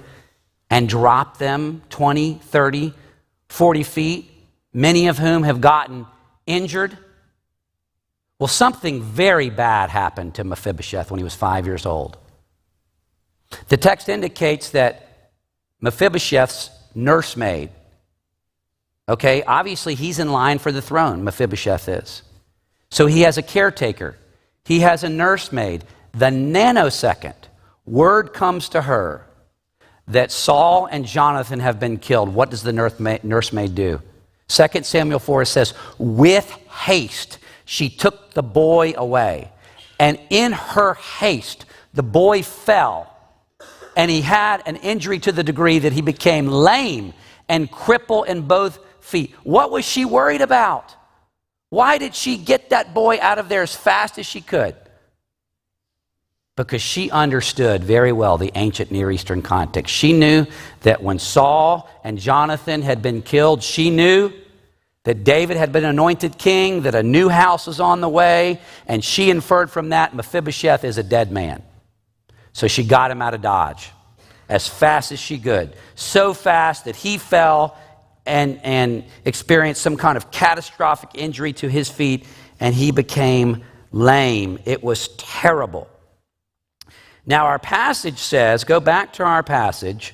and 0.69 0.89
drop 0.89 1.37
them 1.37 1.81
20, 1.91 2.33
30, 2.43 2.93
40 3.47 3.83
feet, 3.83 4.29
many 4.73 5.07
of 5.07 5.17
whom 5.17 5.43
have 5.43 5.61
gotten 5.61 6.05
injured. 6.45 6.97
Well, 8.37 8.49
something 8.49 9.01
very 9.01 9.49
bad 9.49 9.89
happened 9.89 10.35
to 10.35 10.43
Mephibosheth 10.43 11.09
when 11.09 11.17
he 11.17 11.23
was 11.23 11.33
five 11.33 11.65
years 11.65 11.85
old. 11.85 12.17
The 13.69 13.77
text 13.77 14.09
indicates 14.09 14.71
that 14.71 15.31
Mephibosheth's 15.79 16.69
nursemaid, 16.93 17.69
okay, 19.07 19.41
obviously 19.43 19.95
he's 19.95 20.19
in 20.19 20.33
line 20.33 20.59
for 20.59 20.73
the 20.73 20.81
throne, 20.81 21.23
Mephibosheth 21.23 21.87
is. 21.87 22.23
So 22.91 23.07
he 23.07 23.21
has 23.21 23.37
a 23.37 23.41
caretaker, 23.41 24.17
he 24.63 24.81
has 24.81 25.03
a 25.03 25.09
nursemaid. 25.09 25.83
The 26.13 26.25
nanosecond 26.25 27.35
word 27.85 28.33
comes 28.33 28.69
to 28.69 28.81
her 28.81 29.25
that 30.07 30.31
Saul 30.31 30.87
and 30.87 31.05
Jonathan 31.05 31.61
have 31.61 31.79
been 31.79 31.97
killed, 31.97 32.29
what 32.29 32.49
does 32.49 32.63
the 32.63 32.73
nursemaid 32.73 33.75
do? 33.75 34.01
2 34.49 34.83
Samuel 34.83 35.19
4 35.19 35.45
says, 35.45 35.73
With 35.97 36.49
haste 36.69 37.39
she 37.63 37.89
took 37.89 38.33
the 38.33 38.43
boy 38.43 38.93
away. 38.97 39.49
And 39.97 40.19
in 40.29 40.51
her 40.51 40.95
haste, 40.95 41.65
the 41.93 42.03
boy 42.03 42.43
fell. 42.43 43.07
And 43.95 44.11
he 44.11 44.21
had 44.21 44.63
an 44.65 44.75
injury 44.77 45.19
to 45.19 45.31
the 45.31 45.43
degree 45.43 45.79
that 45.79 45.93
he 45.93 46.01
became 46.01 46.47
lame 46.47 47.13
and 47.47 47.71
crippled 47.71 48.27
in 48.27 48.41
both 48.41 48.79
feet. 48.99 49.33
What 49.43 49.71
was 49.71 49.85
she 49.85 50.03
worried 50.03 50.41
about? 50.41 50.95
Why 51.71 51.97
did 51.97 52.13
she 52.13 52.35
get 52.35 52.71
that 52.71 52.93
boy 52.93 53.17
out 53.21 53.39
of 53.39 53.47
there 53.47 53.61
as 53.61 53.73
fast 53.73 54.19
as 54.19 54.25
she 54.25 54.41
could? 54.41 54.75
Because 56.57 56.81
she 56.81 57.09
understood 57.09 57.81
very 57.81 58.11
well 58.11 58.37
the 58.37 58.51
ancient 58.55 58.91
Near 58.91 59.09
Eastern 59.09 59.41
context. 59.41 59.95
She 59.95 60.11
knew 60.11 60.45
that 60.81 61.01
when 61.01 61.17
Saul 61.17 61.89
and 62.03 62.19
Jonathan 62.19 62.81
had 62.81 63.01
been 63.01 63.21
killed, 63.21 63.63
she 63.63 63.89
knew 63.89 64.33
that 65.05 65.23
David 65.23 65.55
had 65.55 65.71
been 65.71 65.85
anointed 65.85 66.37
king, 66.37 66.81
that 66.81 66.93
a 66.93 67.03
new 67.03 67.29
house 67.29 67.67
was 67.67 67.79
on 67.79 68.01
the 68.01 68.09
way, 68.09 68.59
and 68.85 69.01
she 69.01 69.29
inferred 69.29 69.71
from 69.71 69.89
that 69.89 70.13
Mephibosheth 70.13 70.83
is 70.83 70.97
a 70.97 71.03
dead 71.03 71.31
man. 71.31 71.63
So 72.51 72.67
she 72.67 72.83
got 72.83 73.11
him 73.11 73.21
out 73.21 73.33
of 73.33 73.41
Dodge 73.41 73.91
as 74.49 74.67
fast 74.67 75.13
as 75.13 75.19
she 75.19 75.39
could. 75.39 75.73
So 75.95 76.33
fast 76.33 76.83
that 76.83 76.97
he 76.97 77.17
fell 77.17 77.77
and, 78.25 78.59
and 78.63 79.03
experienced 79.25 79.81
some 79.81 79.97
kind 79.97 80.17
of 80.17 80.31
catastrophic 80.31 81.11
injury 81.15 81.53
to 81.53 81.69
his 81.69 81.89
feet, 81.89 82.25
and 82.59 82.75
he 82.75 82.91
became 82.91 83.63
lame. 83.91 84.59
It 84.65 84.83
was 84.83 85.09
terrible. 85.17 85.89
Now, 87.25 87.45
our 87.45 87.59
passage 87.59 88.19
says, 88.19 88.63
go 88.63 88.79
back 88.79 89.13
to 89.13 89.23
our 89.23 89.43
passage. 89.43 90.13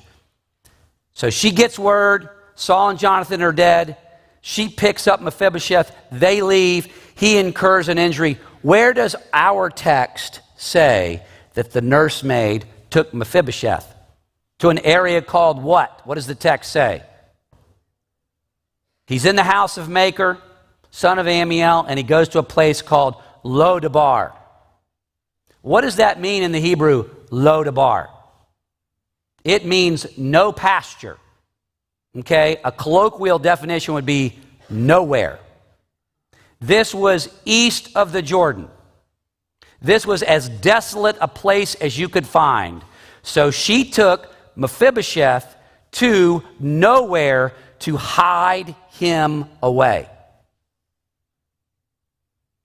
So 1.14 1.30
she 1.30 1.50
gets 1.50 1.78
word 1.78 2.28
Saul 2.58 2.90
and 2.90 2.98
Jonathan 2.98 3.40
are 3.42 3.52
dead. 3.52 3.96
She 4.40 4.68
picks 4.68 5.06
up 5.06 5.20
Mephibosheth. 5.20 5.94
They 6.10 6.42
leave. 6.42 6.86
He 7.14 7.38
incurs 7.38 7.88
an 7.88 7.98
injury. 7.98 8.38
Where 8.62 8.92
does 8.92 9.14
our 9.32 9.70
text 9.70 10.40
say 10.56 11.22
that 11.54 11.70
the 11.70 11.80
nursemaid 11.80 12.64
took 12.90 13.14
Mephibosheth? 13.14 13.94
To 14.58 14.70
an 14.70 14.80
area 14.80 15.22
called 15.22 15.62
what? 15.62 16.04
What 16.04 16.16
does 16.16 16.26
the 16.26 16.34
text 16.34 16.72
say? 16.72 17.04
He's 19.08 19.24
in 19.24 19.36
the 19.36 19.42
house 19.42 19.78
of 19.78 19.88
Machir, 19.88 20.36
son 20.90 21.18
of 21.18 21.24
Ammiel, 21.24 21.86
and 21.88 21.98
he 21.98 22.02
goes 22.02 22.28
to 22.30 22.40
a 22.40 22.42
place 22.42 22.82
called 22.82 23.16
Lodabar. 23.42 24.32
What 25.62 25.80
does 25.80 25.96
that 25.96 26.20
mean 26.20 26.42
in 26.42 26.52
the 26.52 26.60
Hebrew, 26.60 27.08
Lodabar? 27.30 28.10
It 29.44 29.64
means 29.64 30.06
no 30.18 30.52
pasture. 30.52 31.16
Okay? 32.18 32.60
A 32.62 32.70
colloquial 32.70 33.38
definition 33.38 33.94
would 33.94 34.04
be 34.04 34.38
nowhere. 34.68 35.38
This 36.60 36.94
was 36.94 37.34
east 37.46 37.96
of 37.96 38.12
the 38.12 38.20
Jordan. 38.20 38.68
This 39.80 40.04
was 40.04 40.22
as 40.22 40.50
desolate 40.50 41.16
a 41.18 41.28
place 41.28 41.76
as 41.76 41.98
you 41.98 42.10
could 42.10 42.26
find. 42.26 42.82
So 43.22 43.50
she 43.50 43.88
took 43.88 44.34
Mephibosheth 44.54 45.56
to 45.92 46.42
nowhere 46.60 47.54
to 47.80 47.96
hide 47.96 48.74
him 48.92 49.46
away. 49.62 50.08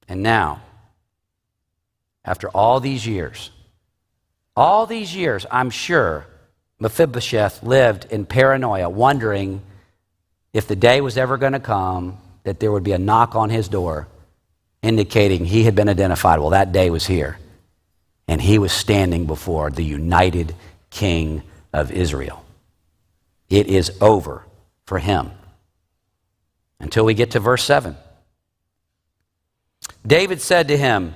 And 0.08 0.22
now, 0.22 0.62
after 2.26 2.50
all 2.50 2.80
these 2.80 3.06
years, 3.06 3.52
all 4.56 4.86
these 4.86 5.16
years, 5.16 5.46
I'm 5.50 5.70
sure 5.70 6.28
Mephibosheth 6.80 7.64
lived 7.64 8.06
in 8.12 8.26
paranoia, 8.26 8.90
wondering 8.90 9.62
if 10.52 10.68
the 10.68 10.76
day 10.76 11.02
was 11.02 11.18
ever 11.18 11.38
going 11.38 11.54
to 11.54 11.60
come 11.60 12.18
that 12.44 12.60
there 12.60 12.72
would 12.72 12.84
be 12.84 12.92
a 12.92 13.00
knock 13.00 13.36
on 13.36 13.50
his 13.50 13.68
door 13.68 14.08
indicating 14.82 15.46
he 15.46 15.64
had 15.64 15.76
been 15.76 15.90
identified. 15.90 16.40
Well, 16.40 16.52
that 16.52 16.72
day 16.72 16.90
was 16.90 17.06
here. 17.06 17.40
And 18.28 18.42
he 18.42 18.60
was 18.60 18.72
standing 18.72 19.26
before 19.26 19.72
the 19.72 19.84
united 19.84 20.54
king 20.90 21.44
of 21.72 21.92
Israel. 21.92 22.46
It 23.50 23.68
is 23.68 23.92
over 24.02 24.46
for 24.94 25.00
him 25.00 25.32
until 26.80 27.04
we 27.04 27.16
get 27.16 27.32
to 27.32 27.40
verse 27.40 27.64
7. 27.64 27.98
David 30.06 30.40
said 30.40 30.68
to 30.68 30.78
him, 30.78 31.16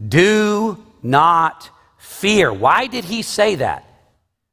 Do 0.00 0.82
not 1.02 1.68
fear. 1.98 2.50
Why 2.50 2.86
did 2.86 3.04
he 3.04 3.20
say 3.20 3.56
that? 3.56 3.84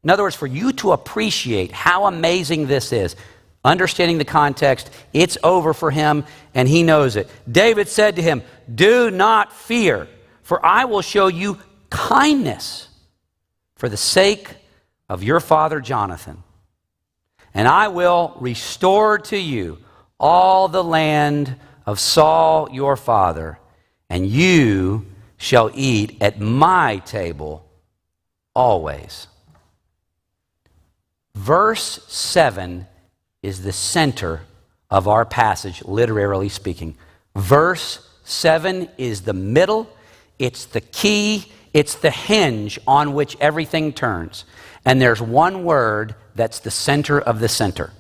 In 0.03 0.09
other 0.09 0.23
words, 0.23 0.35
for 0.35 0.45
you 0.45 0.73
to 0.73 0.91
appreciate 0.91 1.71
how 1.71 2.05
amazing 2.05 2.67
this 2.67 2.91
is, 2.91 3.15
understanding 3.63 4.17
the 4.17 4.25
context, 4.25 4.89
it's 5.13 5.37
over 5.41 5.73
for 5.73 5.89
him 5.89 6.25
and 6.53 6.67
he 6.67 6.83
knows 6.83 7.15
it. 7.15 7.29
David 7.49 7.87
said 7.87 8.17
to 8.17 8.21
him, 8.21 8.41
Do 8.75 9.09
not 9.09 9.53
fear, 9.53 10.09
for 10.41 10.59
I 10.65 10.83
will 10.83 11.01
show 11.01 11.27
you 11.27 11.59
kindness 11.89 12.89
for 13.77 13.87
the 13.87 13.95
sake 13.95 14.49
of 15.07 15.23
your 15.23 15.39
father 15.39 15.79
Jonathan. 15.79 16.42
And 17.53 17.67
I 17.67 17.87
will 17.87 18.35
restore 18.39 19.19
to 19.19 19.37
you 19.37 19.77
all 20.19 20.67
the 20.67 20.83
land 20.83 21.55
of 21.85 21.99
Saul 21.99 22.69
your 22.71 22.95
father, 22.95 23.59
and 24.09 24.25
you 24.25 25.05
shall 25.37 25.69
eat 25.73 26.17
at 26.21 26.39
my 26.39 26.97
table 26.99 27.65
always. 28.55 29.27
Verse 31.35 31.99
7 32.07 32.87
is 33.41 33.63
the 33.63 33.73
center 33.73 34.41
of 34.89 35.07
our 35.07 35.25
passage, 35.25 35.83
literally 35.83 36.49
speaking. 36.49 36.95
Verse 37.35 38.07
7 38.23 38.89
is 38.97 39.21
the 39.21 39.33
middle, 39.33 39.89
it's 40.39 40.65
the 40.65 40.81
key, 40.81 41.51
it's 41.73 41.95
the 41.95 42.11
hinge 42.11 42.79
on 42.87 43.13
which 43.13 43.35
everything 43.39 43.91
turns. 43.91 44.45
And 44.85 45.01
there's 45.01 45.21
one 45.21 45.63
word 45.63 46.15
that's 46.35 46.59
the 46.59 46.71
center 46.71 47.19
of 47.19 47.39
the 47.39 47.49
center. 47.49 47.91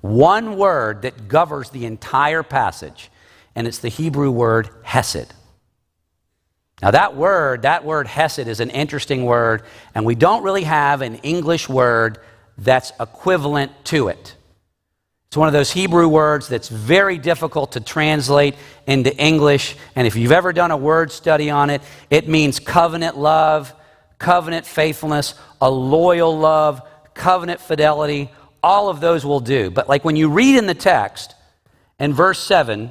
One 0.00 0.56
word 0.56 1.02
that 1.02 1.28
governs 1.28 1.70
the 1.70 1.86
entire 1.86 2.42
passage, 2.42 3.10
and 3.54 3.66
it's 3.66 3.78
the 3.78 3.88
Hebrew 3.88 4.30
word 4.30 4.68
hesed. 4.82 5.32
Now, 6.82 6.90
that 6.90 7.14
word, 7.14 7.62
that 7.62 7.84
word 7.84 8.08
hesed, 8.08 8.48
is 8.48 8.58
an 8.58 8.70
interesting 8.70 9.24
word, 9.24 9.62
and 9.94 10.04
we 10.04 10.16
don't 10.16 10.42
really 10.42 10.64
have 10.64 11.00
an 11.00 11.16
English 11.16 11.68
word 11.68 12.18
that's 12.58 12.92
equivalent 12.98 13.72
to 13.86 14.08
it. 14.08 14.34
It's 15.28 15.36
one 15.36 15.48
of 15.48 15.54
those 15.54 15.70
Hebrew 15.70 16.08
words 16.08 16.48
that's 16.48 16.68
very 16.68 17.16
difficult 17.16 17.72
to 17.72 17.80
translate 17.80 18.54
into 18.86 19.16
English. 19.16 19.76
And 19.96 20.06
if 20.06 20.14
you've 20.14 20.32
ever 20.32 20.52
done 20.52 20.70
a 20.72 20.76
word 20.76 21.10
study 21.10 21.48
on 21.48 21.70
it, 21.70 21.80
it 22.10 22.28
means 22.28 22.58
covenant 22.58 23.16
love, 23.16 23.72
covenant 24.18 24.66
faithfulness, 24.66 25.34
a 25.60 25.70
loyal 25.70 26.36
love, 26.38 26.82
covenant 27.14 27.60
fidelity. 27.60 28.30
All 28.62 28.88
of 28.88 29.00
those 29.00 29.24
will 29.24 29.40
do. 29.40 29.70
But 29.70 29.88
like 29.88 30.04
when 30.04 30.16
you 30.16 30.28
read 30.28 30.56
in 30.56 30.66
the 30.66 30.74
text 30.74 31.34
in 31.98 32.12
verse 32.12 32.38
7 32.38 32.90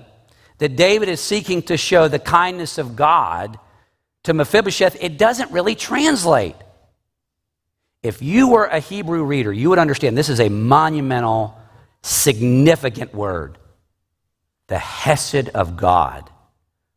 that 0.57 0.75
David 0.75 1.09
is 1.09 1.21
seeking 1.21 1.61
to 1.63 1.77
show 1.77 2.07
the 2.07 2.19
kindness 2.19 2.77
of 2.77 2.95
God 2.95 3.57
to 4.23 4.33
Mephibosheth, 4.33 4.97
it 5.01 5.17
doesn't 5.17 5.51
really 5.51 5.75
translate. 5.75 6.55
If 8.03 8.21
you 8.21 8.49
were 8.49 8.65
a 8.65 8.79
Hebrew 8.79 9.23
reader, 9.23 9.53
you 9.53 9.69
would 9.69 9.79
understand 9.79 10.17
this 10.17 10.29
is 10.29 10.39
a 10.39 10.49
monumental, 10.49 11.57
significant 12.01 13.13
word. 13.13 13.57
The 14.67 14.79
Hesed 14.79 15.49
of 15.49 15.77
God, 15.77 16.29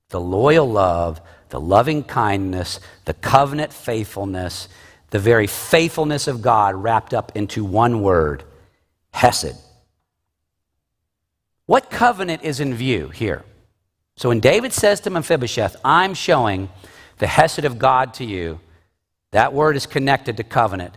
the 0.09 0.21
loyal 0.21 0.71
love, 0.71 1.21
the 1.51 1.61
loving 1.61 2.03
kindness, 2.03 2.81
the 3.05 3.15
covenant 3.15 3.73
faithfulness, 3.73 4.69
the 5.15 5.21
very 5.21 5.47
faithfulness 5.47 6.27
of 6.27 6.43
God 6.43 6.75
wrapped 6.75 7.15
up 7.15 7.31
into 7.37 7.65
one 7.65 8.03
word 8.03 8.43
Hesed. 9.13 9.55
What 11.67 11.89
covenant 11.89 12.43
is 12.43 12.59
in 12.59 12.75
view 12.75 13.11
here? 13.11 13.45
So 14.17 14.31
when 14.31 14.41
David 14.41 14.73
says 14.73 14.99
to 15.03 15.11
Mephibosheth, 15.11 15.77
I'm 15.85 16.15
showing 16.15 16.69
the 17.19 17.29
Hesed 17.29 17.65
of 17.65 17.79
God 17.79 18.15
to 18.15 18.25
you, 18.25 18.59
that 19.31 19.53
word 19.53 19.77
is 19.77 19.87
connected 19.87 20.37
to 20.39 20.43
covenant. 20.43 20.97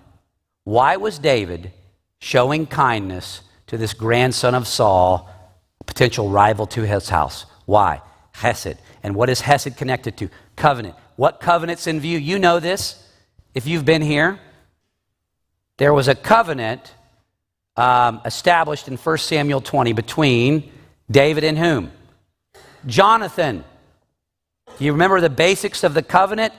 Why 0.64 0.98
was 0.98 1.20
David 1.20 1.72
showing 2.18 2.66
kindness 2.66 3.42
to 3.68 3.78
this 3.78 3.94
grandson 3.94 4.56
of 4.56 4.68
Saul 4.68 5.30
potential 5.86 6.32
rival 6.32 6.66
to 6.66 6.82
his 6.82 7.10
house. 7.10 7.46
Why? 7.68 8.02
Hesed. 8.32 8.78
And 9.04 9.16
what 9.16 9.30
is 9.30 9.42
Hesed 9.42 9.78
connected 9.78 10.18
to? 10.18 10.30
Covenant. 10.56 10.96
What 11.18 11.40
covenant's 11.40 11.86
in 11.86 12.00
view? 12.00 12.18
You 12.18 12.40
know 12.40 12.60
this 12.60 13.07
if 13.58 13.66
you've 13.66 13.86
been 13.86 14.04
here. 14.04 14.40
There 15.78 15.92
was 15.92 16.08
a 16.08 16.14
covenant 16.14 16.94
um, 17.76 18.22
established 18.24 18.88
in 18.88 18.98
1 18.98 19.18
Samuel 19.18 19.62
20 19.62 19.94
between 19.94 20.72
David 21.10 21.44
and 21.44 21.58
whom? 21.58 21.92
Jonathan. 22.86 23.64
You 24.78 24.92
remember 24.92 25.20
the 25.22 25.32
basics 25.32 25.84
of 25.84 25.96
the 25.96 26.04
covenant? 26.04 26.54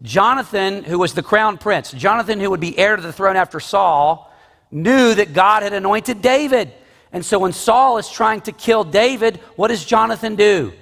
Jonathan, 0.00 0.84
who 0.84 0.98
was 0.98 1.12
the 1.12 1.22
crown 1.22 1.58
prince, 1.58 1.92
Jonathan, 1.92 2.40
who 2.40 2.48
would 2.48 2.60
be 2.60 2.78
heir 2.78 2.96
to 2.96 3.02
the 3.02 3.12
throne 3.12 3.36
after 3.36 3.60
Saul, 3.60 4.32
knew 4.70 5.14
that 5.14 5.34
God 5.34 5.62
had 5.62 5.74
anointed 5.74 6.22
David. 6.22 6.72
And 7.12 7.22
so 7.22 7.40
when 7.40 7.52
Saul 7.52 7.98
is 7.98 8.08
trying 8.08 8.40
to 8.42 8.52
kill 8.52 8.84
David, 8.84 9.36
what 9.56 9.68
does 9.68 9.84
Jonathan 9.84 10.36
do? 10.36 10.72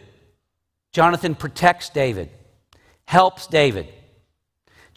Jonathan 0.93 1.35
protects 1.35 1.91
David, 1.91 2.31
helps 3.05 3.49
David. 3.49 3.89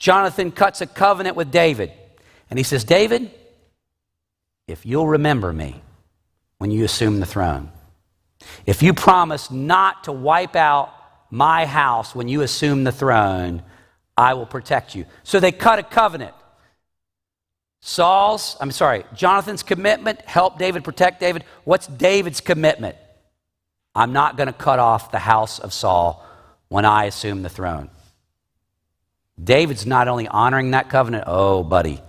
Jonathan 0.04 0.52
cuts 0.52 0.82
a 0.82 0.86
covenant 0.86 1.38
with 1.38 1.50
David. 1.50 1.89
And 2.50 2.60
he 2.60 2.63
says, 2.63 2.84
David, 2.84 3.32
if 4.68 4.86
you'll 4.86 5.08
remember 5.08 5.54
me 5.54 5.82
when 6.58 6.72
you 6.72 6.84
assume 6.84 7.22
the 7.22 7.26
throne, 7.26 7.72
if 8.66 8.84
you 8.84 8.94
promise 8.94 9.50
not 9.50 10.04
to 10.04 10.12
wipe 10.12 10.58
out 10.58 10.94
my 11.30 11.66
house 11.66 12.13
when 12.13 12.28
you 12.28 12.42
assume 12.42 12.84
the 12.84 12.92
throne, 12.92 13.63
I 14.18 14.34
will 14.34 14.46
protect 14.46 14.94
you. 14.94 15.06
So 15.24 15.39
they 15.39 15.54
cut 15.54 15.80
a 15.80 15.84
covenant. 15.84 16.34
Saul's, 17.80 18.58
I'm 18.60 18.72
sorry, 18.72 19.06
Jonathan's 19.16 19.63
commitment 19.63 20.20
helped 20.24 20.60
David 20.60 20.84
protect 20.84 21.22
David. 21.22 21.46
What's 21.63 21.88
David's 21.88 22.42
commitment? 22.42 22.98
I'm 23.96 24.12
not 24.12 24.36
going 24.36 24.48
to 24.48 24.54
cut 24.54 24.80
off 24.80 25.12
the 25.12 25.20
house 25.20 25.60
of 25.60 25.72
Saul 25.72 26.28
when 26.68 26.84
I 26.84 27.06
assume 27.06 27.42
the 27.42 27.48
throne. 27.48 27.89
David's 29.41 29.86
not 29.86 30.08
only 30.08 30.28
honoring 30.28 30.72
that 30.72 30.89
covenant, 30.89 31.24
oh, 31.28 31.63
buddy, 31.63 32.02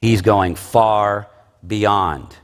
he's 0.00 0.22
going 0.22 0.54
far 0.54 1.28
beyond. 1.66 2.36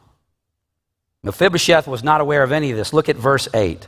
Mephibosheth 1.22 1.86
was 1.86 2.02
not 2.02 2.20
aware 2.20 2.42
of 2.42 2.52
any 2.52 2.70
of 2.70 2.76
this. 2.76 2.92
Look 2.92 3.08
at 3.08 3.16
verse 3.16 3.48
8. 3.54 3.86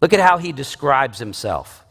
Look 0.00 0.12
at 0.12 0.20
how 0.20 0.38
he 0.38 0.52
describes 0.52 1.18
himself. 1.18 1.84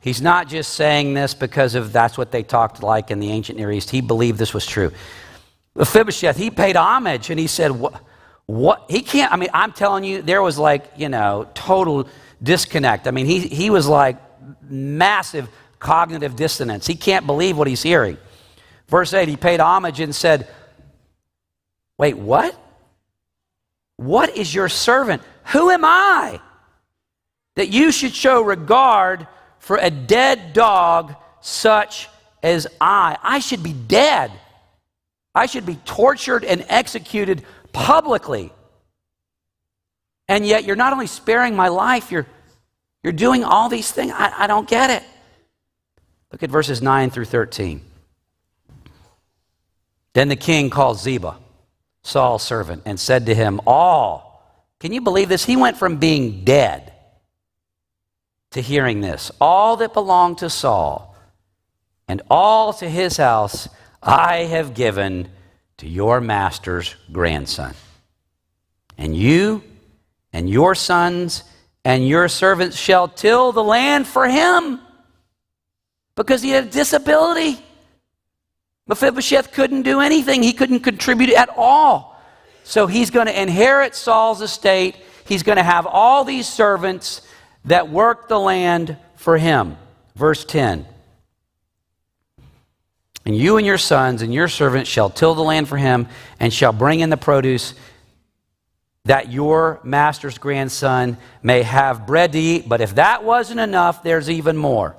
He's 0.00 0.20
not 0.20 0.48
just 0.48 0.74
saying 0.74 1.14
this 1.14 1.34
because 1.34 1.74
of 1.74 1.92
that's 1.92 2.16
what 2.16 2.30
they 2.30 2.42
talked 2.42 2.82
like 2.82 3.10
in 3.10 3.18
the 3.18 3.30
ancient 3.30 3.58
Near 3.58 3.72
East. 3.72 3.90
He 3.90 4.00
believed 4.00 4.38
this 4.38 4.54
was 4.54 4.66
true. 4.66 4.92
Mephibosheth, 5.74 6.36
he 6.36 6.50
paid 6.50 6.76
homage 6.76 7.30
and 7.30 7.40
he 7.40 7.46
said, 7.46 7.72
What? 7.72 8.02
what? 8.46 8.84
He 8.88 9.00
can't, 9.00 9.32
I 9.32 9.36
mean, 9.36 9.48
I'm 9.52 9.72
telling 9.72 10.04
you, 10.04 10.22
there 10.22 10.42
was 10.42 10.58
like, 10.58 10.92
you 10.96 11.08
know, 11.08 11.48
total 11.54 12.08
disconnect. 12.42 13.08
I 13.08 13.10
mean, 13.10 13.26
he, 13.26 13.40
he 13.40 13.70
was 13.70 13.88
like 13.88 14.18
massive 14.62 15.48
cognitive 15.78 16.36
dissonance. 16.36 16.86
He 16.86 16.94
can't 16.94 17.26
believe 17.26 17.56
what 17.56 17.66
he's 17.66 17.82
hearing. 17.82 18.18
Verse 18.88 19.12
8, 19.12 19.28
he 19.28 19.36
paid 19.36 19.60
homage 19.60 20.00
and 20.00 20.14
said, 20.14 20.48
Wait, 21.98 22.16
what? 22.16 22.54
What 23.96 24.36
is 24.36 24.54
your 24.54 24.68
servant? 24.68 25.22
Who 25.46 25.70
am 25.70 25.84
I 25.84 26.40
that 27.54 27.68
you 27.68 27.90
should 27.90 28.14
show 28.14 28.42
regard 28.42 29.26
for 29.58 29.78
a 29.78 29.90
dead 29.90 30.52
dog 30.52 31.14
such 31.40 32.08
as 32.42 32.66
I? 32.80 33.16
I 33.22 33.38
should 33.38 33.62
be 33.62 33.72
dead. 33.72 34.30
I 35.34 35.46
should 35.46 35.66
be 35.66 35.76
tortured 35.84 36.44
and 36.44 36.64
executed 36.68 37.44
publicly. 37.72 38.52
And 40.28 40.46
yet, 40.46 40.64
you're 40.64 40.76
not 40.76 40.92
only 40.92 41.06
sparing 41.06 41.54
my 41.54 41.68
life, 41.68 42.10
you're, 42.10 42.26
you're 43.02 43.12
doing 43.12 43.44
all 43.44 43.68
these 43.68 43.90
things. 43.90 44.12
I, 44.14 44.44
I 44.44 44.46
don't 44.46 44.68
get 44.68 44.90
it. 44.90 45.02
Look 46.36 46.42
at 46.42 46.50
verses 46.50 46.82
9 46.82 47.08
through 47.08 47.24
13. 47.24 47.80
Then 50.12 50.28
the 50.28 50.36
king 50.36 50.68
called 50.68 50.98
Ziba 50.98 51.38
Saul's 52.02 52.42
servant, 52.42 52.82
and 52.84 53.00
said 53.00 53.24
to 53.24 53.34
him, 53.34 53.58
All, 53.66 54.44
can 54.78 54.92
you 54.92 55.00
believe 55.00 55.30
this? 55.30 55.46
He 55.46 55.56
went 55.56 55.78
from 55.78 55.96
being 55.96 56.44
dead 56.44 56.92
to 58.50 58.60
hearing 58.60 59.00
this. 59.00 59.30
All 59.40 59.78
that 59.78 59.94
belonged 59.94 60.36
to 60.38 60.50
Saul 60.50 61.16
and 62.06 62.20
all 62.28 62.74
to 62.74 62.86
his 62.86 63.16
house 63.16 63.66
I 64.02 64.40
have 64.40 64.74
given 64.74 65.30
to 65.78 65.88
your 65.88 66.20
master's 66.20 66.96
grandson. 67.10 67.72
And 68.98 69.16
you 69.16 69.62
and 70.34 70.50
your 70.50 70.74
sons 70.74 71.44
and 71.82 72.06
your 72.06 72.28
servants 72.28 72.76
shall 72.76 73.08
till 73.08 73.52
the 73.52 73.64
land 73.64 74.06
for 74.06 74.28
him 74.28 74.80
because 76.16 76.42
he 76.42 76.50
had 76.50 76.64
a 76.64 76.70
disability. 76.70 77.62
Mephibosheth 78.88 79.52
couldn't 79.52 79.82
do 79.82 80.00
anything, 80.00 80.42
he 80.42 80.52
couldn't 80.52 80.80
contribute 80.80 81.30
at 81.30 81.50
all. 81.56 82.20
So 82.64 82.88
he's 82.88 83.10
going 83.10 83.26
to 83.26 83.40
inherit 83.40 83.94
Saul's 83.94 84.42
estate. 84.42 84.96
He's 85.24 85.44
going 85.44 85.56
to 85.56 85.62
have 85.62 85.86
all 85.86 86.24
these 86.24 86.48
servants 86.48 87.22
that 87.66 87.88
work 87.88 88.28
the 88.28 88.40
land 88.40 88.96
for 89.14 89.38
him. 89.38 89.76
Verse 90.16 90.44
10 90.44 90.84
And 93.24 93.36
you 93.36 93.56
and 93.56 93.66
your 93.66 93.78
sons 93.78 94.22
and 94.22 94.34
your 94.34 94.48
servants 94.48 94.90
shall 94.90 95.10
till 95.10 95.36
the 95.36 95.42
land 95.42 95.68
for 95.68 95.76
him 95.76 96.08
and 96.40 96.52
shall 96.52 96.72
bring 96.72 97.00
in 97.00 97.10
the 97.10 97.16
produce 97.16 97.74
that 99.04 99.30
your 99.30 99.78
master's 99.84 100.38
grandson 100.38 101.16
may 101.42 101.62
have 101.62 102.06
bread 102.06 102.32
to 102.32 102.38
eat. 102.38 102.68
But 102.68 102.80
if 102.80 102.96
that 102.96 103.22
wasn't 103.22 103.60
enough, 103.60 104.02
there's 104.02 104.28
even 104.28 104.56
more. 104.56 104.96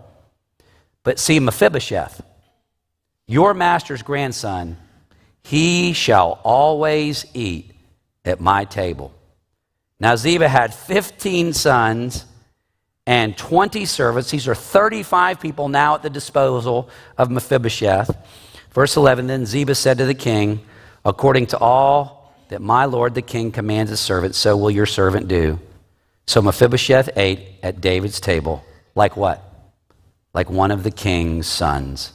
But 1.07 1.19
see, 1.19 1.39
Mephibosheth, 1.39 2.21
your 3.27 3.53
master's 3.53 4.01
grandson, 4.01 4.75
he 5.41 5.93
shall 5.93 6.41
always 6.43 7.25
eat 7.33 7.71
at 8.25 8.41
my 8.41 8.65
table. 8.65 9.13
Now, 10.01 10.17
Ziba 10.17 10.49
had 10.49 10.73
15 10.73 11.53
sons 11.53 12.25
and 13.05 13.37
20 13.37 13.85
servants. 13.85 14.31
These 14.31 14.49
are 14.49 14.53
35 14.53 15.39
people 15.39 15.69
now 15.69 15.95
at 15.95 16.03
the 16.03 16.09
disposal 16.09 16.89
of 17.17 17.31
Mephibosheth. 17.31 18.13
Verse 18.71 18.97
11 18.97 19.27
Then 19.27 19.45
Ziba 19.45 19.75
said 19.75 19.99
to 19.99 20.05
the 20.05 20.13
king, 20.13 20.59
According 21.05 21.45
to 21.47 21.57
all 21.57 22.35
that 22.49 22.61
my 22.61 22.83
lord 22.83 23.15
the 23.15 23.21
king 23.21 23.53
commands 23.53 23.91
his 23.91 24.01
servant, 24.01 24.35
so 24.35 24.57
will 24.57 24.71
your 24.71 24.85
servant 24.85 25.29
do. 25.29 25.57
So 26.25 26.41
Mephibosheth 26.41 27.11
ate 27.15 27.47
at 27.63 27.79
David's 27.79 28.19
table, 28.19 28.61
like 28.93 29.15
what? 29.15 29.46
Like 30.33 30.49
one 30.49 30.71
of 30.71 30.83
the 30.83 30.91
king's 30.91 31.47
sons. 31.47 32.13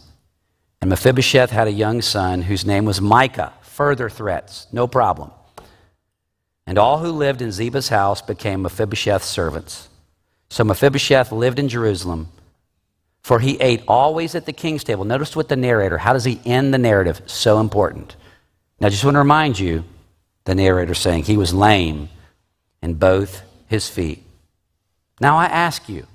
And 0.81 0.91
Mephibosheth 0.91 1.51
had 1.51 1.69
a 1.69 1.73
young 1.73 2.03
son 2.03 2.43
whose 2.43 2.67
name 2.67 2.85
was 2.85 3.01
Micah. 3.01 3.53
Further 3.63 4.11
threats, 4.11 4.67
no 4.73 4.87
problem. 4.87 5.31
And 6.67 6.79
all 6.79 6.99
who 6.99 7.11
lived 7.11 7.43
in 7.43 7.51
Ziba's 7.51 7.89
house 7.89 8.23
became 8.23 8.63
Mephibosheth's 8.63 9.27
servants. 9.27 9.89
So 10.51 10.65
Mephibosheth 10.65 11.33
lived 11.33 11.59
in 11.59 11.69
Jerusalem, 11.69 12.29
for 13.23 13.41
he 13.41 13.61
ate 13.61 13.83
always 13.89 14.35
at 14.35 14.47
the 14.47 14.53
king's 14.53 14.85
table. 14.85 15.05
Notice 15.05 15.35
what 15.35 15.49
the 15.49 15.57
narrator, 15.57 15.99
how 15.99 16.13
does 16.13 16.25
he 16.25 16.41
end 16.45 16.75
the 16.75 16.79
narrative? 16.79 17.23
So 17.27 17.59
important. 17.59 18.17
Now, 18.79 18.89
I 18.89 18.91
just 18.91 19.05
want 19.05 19.15
to 19.15 19.21
remind 19.21 19.59
you 19.59 19.85
the 20.45 20.55
narrator 20.55 20.95
saying 20.95 21.25
he 21.25 21.37
was 21.37 21.55
lame 21.55 22.09
in 22.83 22.95
both 22.95 23.43
his 23.69 23.89
feet. 23.89 24.25
Now, 25.21 25.37
I 25.39 25.47
ask 25.47 25.89
you 25.89 26.07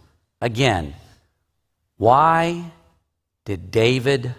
again, 0.42 0.94
why 1.98 2.72
did 3.46 3.72
David 3.72 4.34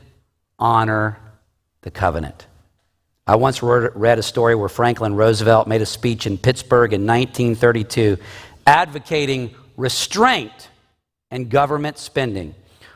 honor 0.59 1.19
the 1.83 1.91
covenant. 1.91 2.47
I 3.27 3.37
once 3.37 3.63
read 3.63 4.19
a 4.19 4.23
story 4.23 4.55
where 4.55 4.69
Franklin 4.69 5.15
Roosevelt 5.15 5.69
made 5.69 5.83
a 5.83 5.87
speech 5.87 6.27
in 6.27 6.39
Pittsburgh 6.39 6.93
in 6.93 7.07
1932 7.07 8.19
advocating 8.67 9.55
restraint 9.77 10.69
and 11.31 11.49
government 11.49 11.99
spending. 11.99 12.55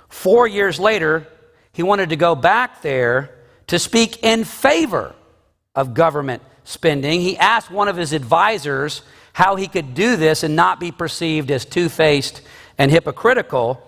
Four 0.08 0.46
years 0.46 0.78
later, 0.80 1.26
he 1.72 1.82
wanted 1.82 2.10
to 2.10 2.16
go 2.16 2.34
back 2.34 2.82
there 2.82 3.30
to 3.68 3.78
speak 3.78 4.22
in 4.22 4.44
favor 4.44 5.14
of 5.74 5.94
government 5.94 6.42
spending. 6.64 7.20
He 7.20 7.36
asked 7.38 7.70
one 7.70 7.88
of 7.88 7.96
his 7.96 8.12
advisors 8.12 9.02
how 9.32 9.56
he 9.56 9.66
could 9.66 9.94
do 9.94 10.16
this 10.16 10.42
and 10.42 10.56
not 10.56 10.80
be 10.80 10.92
perceived 10.92 11.50
as 11.50 11.64
two 11.64 11.88
faced 11.88 12.42
and 12.76 12.90
hypocritical. 12.90 13.82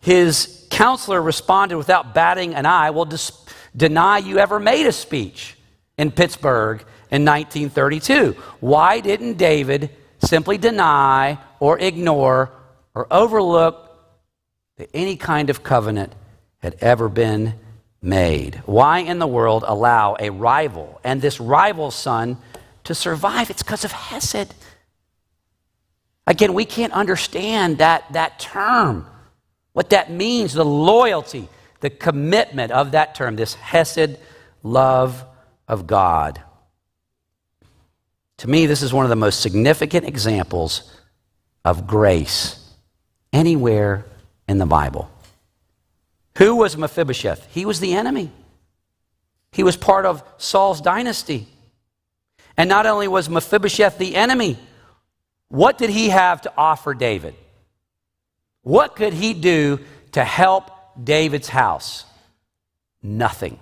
His 0.00 0.66
counselor 0.70 1.20
responded 1.20 1.76
without 1.76 2.14
batting 2.14 2.54
an 2.54 2.66
eye, 2.66 2.90
Well, 2.90 3.04
dis- 3.04 3.32
deny 3.76 4.18
you 4.18 4.38
ever 4.38 4.58
made 4.58 4.86
a 4.86 4.92
speech 4.92 5.56
in 5.98 6.10
Pittsburgh 6.10 6.80
in 7.10 7.24
1932. 7.24 8.32
Why 8.60 9.00
didn't 9.00 9.34
David 9.34 9.90
simply 10.18 10.58
deny 10.58 11.38
or 11.58 11.78
ignore 11.78 12.50
or 12.94 13.06
overlook 13.10 13.90
that 14.76 14.90
any 14.94 15.16
kind 15.16 15.50
of 15.50 15.62
covenant 15.62 16.14
had 16.58 16.76
ever 16.80 17.08
been 17.08 17.54
made? 18.00 18.62
Why 18.64 19.00
in 19.00 19.18
the 19.18 19.26
world 19.26 19.64
allow 19.66 20.16
a 20.18 20.30
rival 20.30 21.00
and 21.04 21.20
this 21.20 21.40
rival's 21.40 21.94
son 21.94 22.38
to 22.84 22.94
survive? 22.94 23.50
It's 23.50 23.62
because 23.62 23.84
of 23.84 23.92
Hesed. 23.92 24.54
Again, 26.26 26.54
we 26.54 26.64
can't 26.64 26.92
understand 26.92 27.78
that, 27.78 28.10
that 28.12 28.38
term, 28.38 29.06
what 29.72 29.90
that 29.90 30.10
means, 30.10 30.52
the 30.52 30.64
loyalty, 30.64 31.48
the 31.80 31.90
commitment 31.90 32.72
of 32.72 32.92
that 32.92 33.14
term, 33.14 33.36
this 33.36 33.54
Hesed 33.54 34.18
love 34.62 35.24
of 35.68 35.86
God. 35.86 36.42
To 38.38 38.48
me, 38.48 38.66
this 38.66 38.82
is 38.82 38.92
one 38.92 39.04
of 39.04 39.10
the 39.10 39.16
most 39.16 39.40
significant 39.40 40.06
examples 40.06 40.90
of 41.64 41.86
grace 41.86 42.56
anywhere 43.32 44.06
in 44.48 44.58
the 44.58 44.66
Bible. 44.66 45.10
Who 46.38 46.56
was 46.56 46.76
Mephibosheth? 46.76 47.46
He 47.52 47.66
was 47.66 47.80
the 47.80 47.92
enemy. 47.92 48.32
He 49.52 49.62
was 49.62 49.76
part 49.76 50.06
of 50.06 50.22
Saul's 50.38 50.80
dynasty. 50.80 51.46
And 52.56 52.68
not 52.68 52.86
only 52.86 53.08
was 53.08 53.28
Mephibosheth 53.28 53.98
the 53.98 54.16
enemy, 54.16 54.58
what 55.48 55.76
did 55.76 55.90
he 55.90 56.08
have 56.08 56.40
to 56.42 56.52
offer 56.56 56.94
David? 56.94 57.34
What 58.62 58.96
could 58.96 59.12
he 59.12 59.34
do 59.34 59.80
to 60.12 60.24
help 60.24 60.70
David's 61.02 61.48
house? 61.48 62.04
Nothing. 63.02 63.58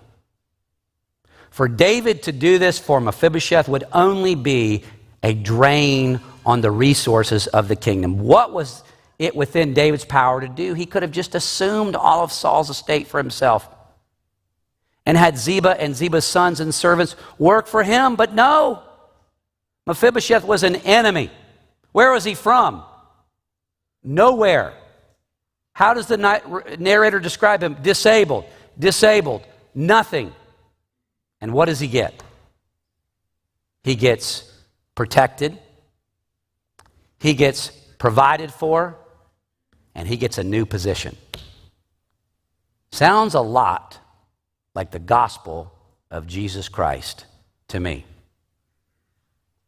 For 1.51 1.69
David 1.69 2.25
to 2.25 2.33
do 2.33 2.59
this 2.59 2.79
for 2.79 3.01
Mephibosheth 3.01 3.69
would 3.69 3.85
only 3.93 4.35
be 4.35 4.85
a 5.23 5.35
drain 5.35 6.21
on 6.47 6.61
the 6.61 6.71
resources 6.71 7.47
of 7.49 7.69
the 7.69 7.77
kingdom. 7.77 8.21
What 8.21 8.53
was 8.53 8.83
it 9.19 9.35
within 9.35 9.75
David's 9.75 10.05
power 10.05 10.41
to 10.41 10.49
do? 10.49 10.75
He 10.75 10.87
could 10.87 11.03
have 11.03 11.11
just 11.11 11.35
assumed 11.35 11.97
all 11.97 12.23
of 12.23 12.33
Saul's 12.33 12.71
estate 12.71 13.09
for 13.09 13.19
himself 13.19 13.69
and 15.05 15.17
had 15.17 15.39
Ziba 15.39 15.81
and 15.81 15.97
Ziba's 15.97 16.25
sons 16.25 16.61
and 16.61 16.75
servants 16.75 17.17
work 17.39 17.67
for 17.67 17.83
him, 17.83 18.15
but 18.15 18.35
no. 18.35 18.83
Mephibosheth 19.87 20.45
was 20.45 20.63
an 20.63 20.77
enemy. 20.77 21.31
Where 21.93 22.13
was 22.13 22.25
he 22.25 22.35
from? 22.35 22.83
Nowhere. 24.05 24.75
How 25.79 25.95
does 25.95 26.09
the 26.09 26.17
narrator 26.81 27.21
describe 27.21 27.63
him? 27.63 27.75
Disabled, 27.81 28.47
disabled, 28.77 29.47
nothing. 29.77 30.33
And 31.41 31.53
what 31.53 31.67
does 31.67 31.79
he 31.79 31.87
get? 31.87 32.21
He 33.85 33.95
gets 33.95 34.53
protected, 34.97 35.57
he 37.21 37.33
gets 37.35 37.69
provided 37.97 38.53
for, 38.53 38.97
and 39.95 40.09
he 40.09 40.17
gets 40.17 40.37
a 40.37 40.43
new 40.43 40.67
position. 40.67 41.17
Sounds 42.91 43.35
a 43.35 43.41
lot 43.41 44.01
like 44.75 44.91
the 44.91 44.99
gospel 44.99 45.73
of 46.11 46.27
Jesus 46.27 46.69
Christ 46.69 47.25
to 47.69 47.79
me. 47.79 48.05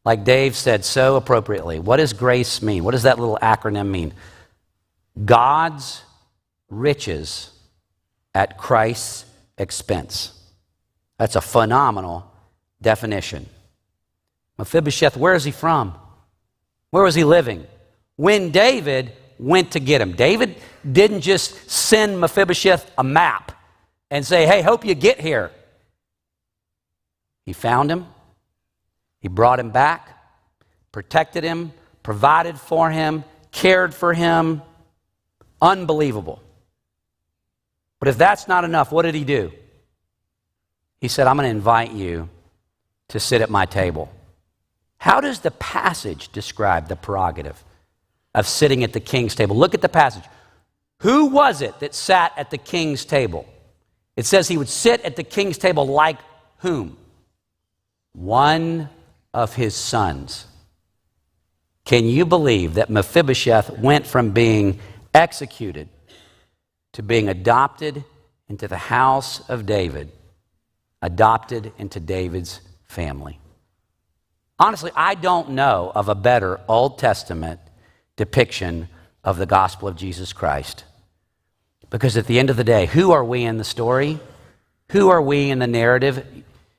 Like 0.05 0.25
Dave 0.25 0.57
said 0.57 0.85
so 0.85 1.15
appropriately, 1.15 1.79
what 1.79 1.99
does 1.99 2.15
grace 2.15 2.63
mean? 2.63 2.83
What 2.83 2.91
does 2.91 3.05
that 3.05 3.21
little 3.21 3.39
acronym 3.41 3.91
mean? 3.91 4.13
God's 5.25 6.03
riches 6.68 7.51
at 8.35 8.57
Christ's 8.57 9.25
expense. 9.59 10.33
That's 11.18 11.37
a 11.37 11.41
phenomenal 11.41 12.31
definition. 12.81 13.47
Mephibosheth, 14.59 15.16
where 15.16 15.35
is 15.35 15.45
he 15.45 15.51
from? 15.51 15.95
Where 16.91 17.03
was 17.03 17.14
he 17.14 17.25
living? 17.25 17.66
When 18.16 18.51
David 18.51 19.12
went 19.39 19.73
to 19.73 19.81
get 19.81 20.01
him, 20.01 20.12
David 20.12 20.57
didn't 20.91 21.23
just 21.23 21.71
send 21.71 22.21
Mephibosheth 22.21 22.91
a 22.97 23.05
map 23.05 23.53
and 24.11 24.25
say, 24.27 24.47
hey, 24.47 24.62
hope 24.62 24.85
you 24.85 24.95
get 24.95 25.21
here. 25.21 25.51
He 27.47 27.53
found 27.53 27.91
him, 27.91 28.07
he 29.21 29.29
brought 29.29 29.59
him 29.59 29.71
back, 29.71 30.09
protected 30.93 31.45
him, 31.45 31.73
provided 32.03 32.59
for 32.59 32.91
him, 32.91 33.25
cared 33.53 33.95
for 33.95 34.12
him. 34.12 34.62
Unbelievable. 35.61 36.43
But 37.99 38.09
if 38.09 38.19
that's 38.19 38.49
not 38.49 38.65
enough, 38.65 38.93
what 38.93 39.03
did 39.03 39.15
he 39.15 39.25
do? 39.25 39.53
He 41.01 41.09
said, 41.09 41.27
I'm 41.27 41.37
going 41.37 41.45
to 41.45 41.51
invite 41.51 41.93
you 41.93 42.29
to 43.09 43.21
sit 43.21 43.43
at 43.43 43.51
my 43.51 43.67
table. 43.67 44.11
How 44.99 45.21
does 45.21 45.41
the 45.41 45.51
passage 45.51 46.31
describe 46.31 46.89
the 46.89 46.97
prerogative 46.97 47.63
of 48.35 48.47
sitting 48.47 48.85
at 48.85 48.93
the 48.93 49.01
king's 49.01 49.35
table? 49.35 49.57
Look 49.57 49.75
at 49.75 49.83
the 49.83 49.89
passage. 49.89 50.25
Who 51.01 51.27
was 51.27 51.63
it 51.63 51.81
that 51.81 51.95
sat 51.95 52.33
at 52.37 52.51
the 52.51 52.59
king's 52.59 53.05
table? 53.05 53.47
It 54.17 54.27
says 54.27 54.49
he 54.49 54.59
would 54.59 54.69
sit 54.69 55.01
at 55.03 55.17
the 55.17 55.23
king's 55.23 55.57
table 55.57 55.87
like 55.87 56.19
whom? 56.59 56.99
One 58.13 58.91
of 59.33 59.55
his 59.55 59.75
sons. 59.75 60.47
Can 61.85 62.05
you 62.05 62.27
believe 62.27 62.75
that 62.75 62.91
Mephibosheth 62.91 63.79
went 63.79 64.07
from 64.07 64.31
being 64.31 64.79
executed 65.15 65.89
to 66.93 67.03
being 67.03 67.29
adopted 67.29 68.05
into 68.49 68.69
the 68.69 68.77
house 68.77 69.49
of 69.49 69.67
David, 69.67 70.11
adopted 71.03 71.73
into 71.79 72.01
David's 72.01 72.61
family? 72.85 73.39
Honestly, 74.59 74.91
I 74.95 75.15
don't 75.15 75.51
know 75.51 75.91
of 75.95 76.09
a 76.09 76.15
better 76.15 76.61
Old 76.69 76.99
Testament 76.99 77.61
depiction 78.17 78.89
of 79.25 79.39
the 79.39 79.47
gospel 79.47 79.89
of 79.89 79.97
Jesus 79.97 80.33
Christ. 80.33 80.85
Because 81.89 82.17
at 82.17 82.27
the 82.27 82.39
end 82.39 82.51
of 82.51 82.57
the 82.57 82.65
day, 82.65 82.87
who 82.87 83.13
are 83.13 83.25
we 83.25 83.45
in 83.45 83.57
the 83.57 83.65
story? 83.65 84.21
Who 84.91 85.09
are 85.09 85.23
we 85.23 85.51
in 85.51 85.59
the 85.59 85.67
narrative? 85.67 86.25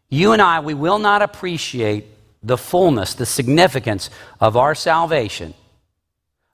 You 0.10 0.34
and 0.34 0.42
I, 0.42 0.60
we 0.60 0.74
will 0.74 1.00
not 1.00 1.22
appreciate 1.22 2.06
the 2.44 2.58
fullness, 2.58 3.14
the 3.14 3.26
significance 3.26 4.10
of 4.40 4.58
our 4.58 4.76
salvation, 4.76 5.54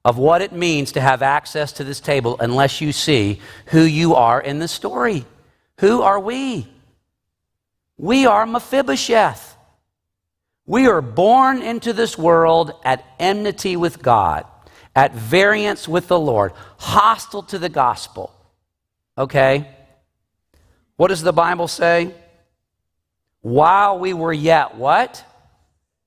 of 0.08 0.18
what 0.18 0.42
it 0.42 0.54
means 0.54 0.94
to 0.94 1.02
have 1.02 1.22
access 1.22 1.74
to 1.74 1.84
this 1.84 2.00
table, 2.00 2.38
unless 2.40 2.80
you 2.80 2.94
see 2.94 3.42
who 3.66 3.82
you 3.82 4.16
are 4.16 4.40
in 4.40 4.58
the 4.60 4.68
story. 4.70 5.26
Who 5.82 6.02
are 6.02 6.18
we? 6.18 6.66
We 7.98 8.26
are 8.26 8.46
Mephibosheth. 8.46 9.58
We 10.66 10.88
are 10.88 11.02
born 11.02 11.62
into 11.62 11.92
this 11.92 12.18
world 12.18 12.72
at 12.86 13.04
enmity 13.20 13.76
with 13.76 14.02
God, 14.02 14.46
at 14.96 15.14
variance 15.14 15.90
with 15.90 16.08
the 16.08 16.18
Lord, 16.18 16.54
hostile 16.78 17.44
to 17.44 17.60
the 17.60 17.68
gospel. 17.68 18.34
Okay? 19.18 19.70
What 20.96 21.10
does 21.10 21.22
the 21.22 21.34
Bible 21.34 21.68
say? 21.68 22.16
While 23.42 24.00
we 24.00 24.14
were 24.14 24.32
yet 24.32 24.76
what? 24.76 25.22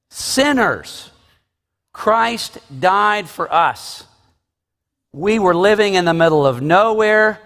Sinners. 0.09 1.10
Christ 1.93 2.59
died 2.81 3.29
for 3.29 3.53
us. 3.53 4.05
We 5.13 5.39
were 5.39 5.55
living 5.55 5.95
in 5.95 6.05
the 6.05 6.15
middle 6.15 6.47
of 6.47 6.63
nowhere, 6.63 7.41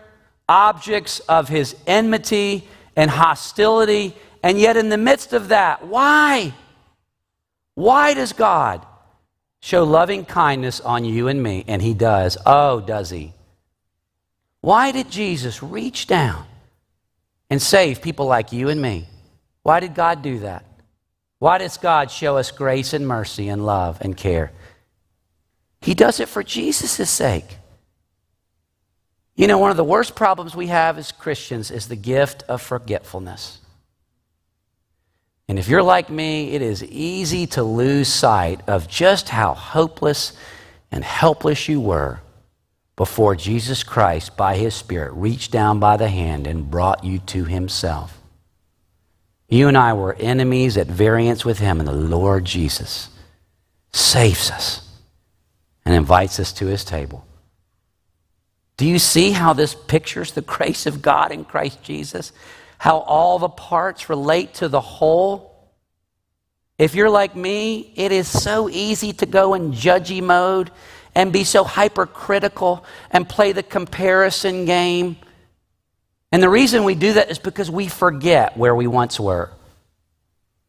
objects 0.48 1.20
of 1.20 1.48
his 1.48 1.74
enmity 1.86 2.68
and 2.94 3.10
hostility, 3.10 4.14
and 4.42 4.58
yet 4.58 4.76
in 4.76 4.90
the 4.90 4.98
midst 4.98 5.32
of 5.32 5.48
that, 5.48 5.86
why? 5.86 6.52
Why 7.74 8.14
does 8.14 8.32
God 8.32 8.84
show 9.60 9.84
loving 9.84 10.26
kindness 10.26 10.80
on 10.80 11.04
you 11.04 11.28
and 11.28 11.42
me? 11.42 11.64
And 11.66 11.80
he 11.80 11.94
does. 11.94 12.36
Oh, 12.44 12.80
does 12.80 13.10
he? 13.10 13.32
Why 14.60 14.92
did 14.92 15.10
Jesus 15.10 15.62
reach 15.62 16.06
down 16.06 16.46
and 17.48 17.60
save 17.60 18.02
people 18.02 18.26
like 18.26 18.52
you 18.52 18.68
and 18.68 18.80
me? 18.80 19.08
Why 19.62 19.80
did 19.80 19.94
God 19.94 20.22
do 20.22 20.40
that? 20.40 20.64
Why 21.44 21.58
does 21.58 21.76
God 21.76 22.10
show 22.10 22.38
us 22.38 22.50
grace 22.50 22.94
and 22.94 23.06
mercy 23.06 23.50
and 23.50 23.66
love 23.66 23.98
and 24.00 24.16
care? 24.16 24.50
He 25.82 25.92
does 25.92 26.18
it 26.18 26.30
for 26.30 26.42
Jesus' 26.42 27.10
sake. 27.10 27.58
You 29.36 29.46
know, 29.46 29.58
one 29.58 29.70
of 29.70 29.76
the 29.76 29.84
worst 29.84 30.16
problems 30.16 30.56
we 30.56 30.68
have 30.68 30.96
as 30.96 31.12
Christians 31.12 31.70
is 31.70 31.86
the 31.86 31.96
gift 31.96 32.44
of 32.44 32.62
forgetfulness. 32.62 33.58
And 35.46 35.58
if 35.58 35.68
you're 35.68 35.82
like 35.82 36.08
me, 36.08 36.52
it 36.52 36.62
is 36.62 36.82
easy 36.82 37.46
to 37.48 37.62
lose 37.62 38.08
sight 38.08 38.62
of 38.66 38.88
just 38.88 39.28
how 39.28 39.52
hopeless 39.52 40.32
and 40.90 41.04
helpless 41.04 41.68
you 41.68 41.78
were 41.78 42.20
before 42.96 43.36
Jesus 43.36 43.82
Christ, 43.82 44.34
by 44.38 44.56
his 44.56 44.74
Spirit, 44.74 45.12
reached 45.12 45.50
down 45.50 45.78
by 45.78 45.98
the 45.98 46.08
hand 46.08 46.46
and 46.46 46.70
brought 46.70 47.04
you 47.04 47.18
to 47.18 47.44
himself. 47.44 48.18
You 49.54 49.68
and 49.68 49.78
I 49.78 49.92
were 49.92 50.14
enemies 50.14 50.76
at 50.76 50.88
variance 50.88 51.44
with 51.44 51.60
him, 51.60 51.78
and 51.78 51.86
the 51.86 51.92
Lord 51.92 52.44
Jesus 52.44 53.08
saves 53.92 54.50
us 54.50 54.84
and 55.84 55.94
invites 55.94 56.40
us 56.40 56.52
to 56.54 56.66
his 56.66 56.84
table. 56.84 57.24
Do 58.76 58.84
you 58.84 58.98
see 58.98 59.30
how 59.30 59.52
this 59.52 59.76
pictures 59.76 60.32
the 60.32 60.40
grace 60.40 60.86
of 60.86 61.02
God 61.02 61.30
in 61.30 61.44
Christ 61.44 61.84
Jesus? 61.84 62.32
How 62.78 62.98
all 62.98 63.38
the 63.38 63.48
parts 63.48 64.08
relate 64.08 64.54
to 64.54 64.66
the 64.66 64.80
whole? 64.80 65.70
If 66.76 66.96
you're 66.96 67.08
like 67.08 67.36
me, 67.36 67.92
it 67.94 68.10
is 68.10 68.26
so 68.26 68.68
easy 68.68 69.12
to 69.12 69.24
go 69.24 69.54
in 69.54 69.70
judgy 69.70 70.20
mode 70.20 70.72
and 71.14 71.32
be 71.32 71.44
so 71.44 71.62
hypercritical 71.62 72.84
and 73.12 73.28
play 73.28 73.52
the 73.52 73.62
comparison 73.62 74.64
game. 74.64 75.14
And 76.34 76.42
the 76.42 76.48
reason 76.48 76.82
we 76.82 76.96
do 76.96 77.12
that 77.12 77.30
is 77.30 77.38
because 77.38 77.70
we 77.70 77.86
forget 77.86 78.56
where 78.56 78.74
we 78.74 78.88
once 78.88 79.20
were. 79.20 79.52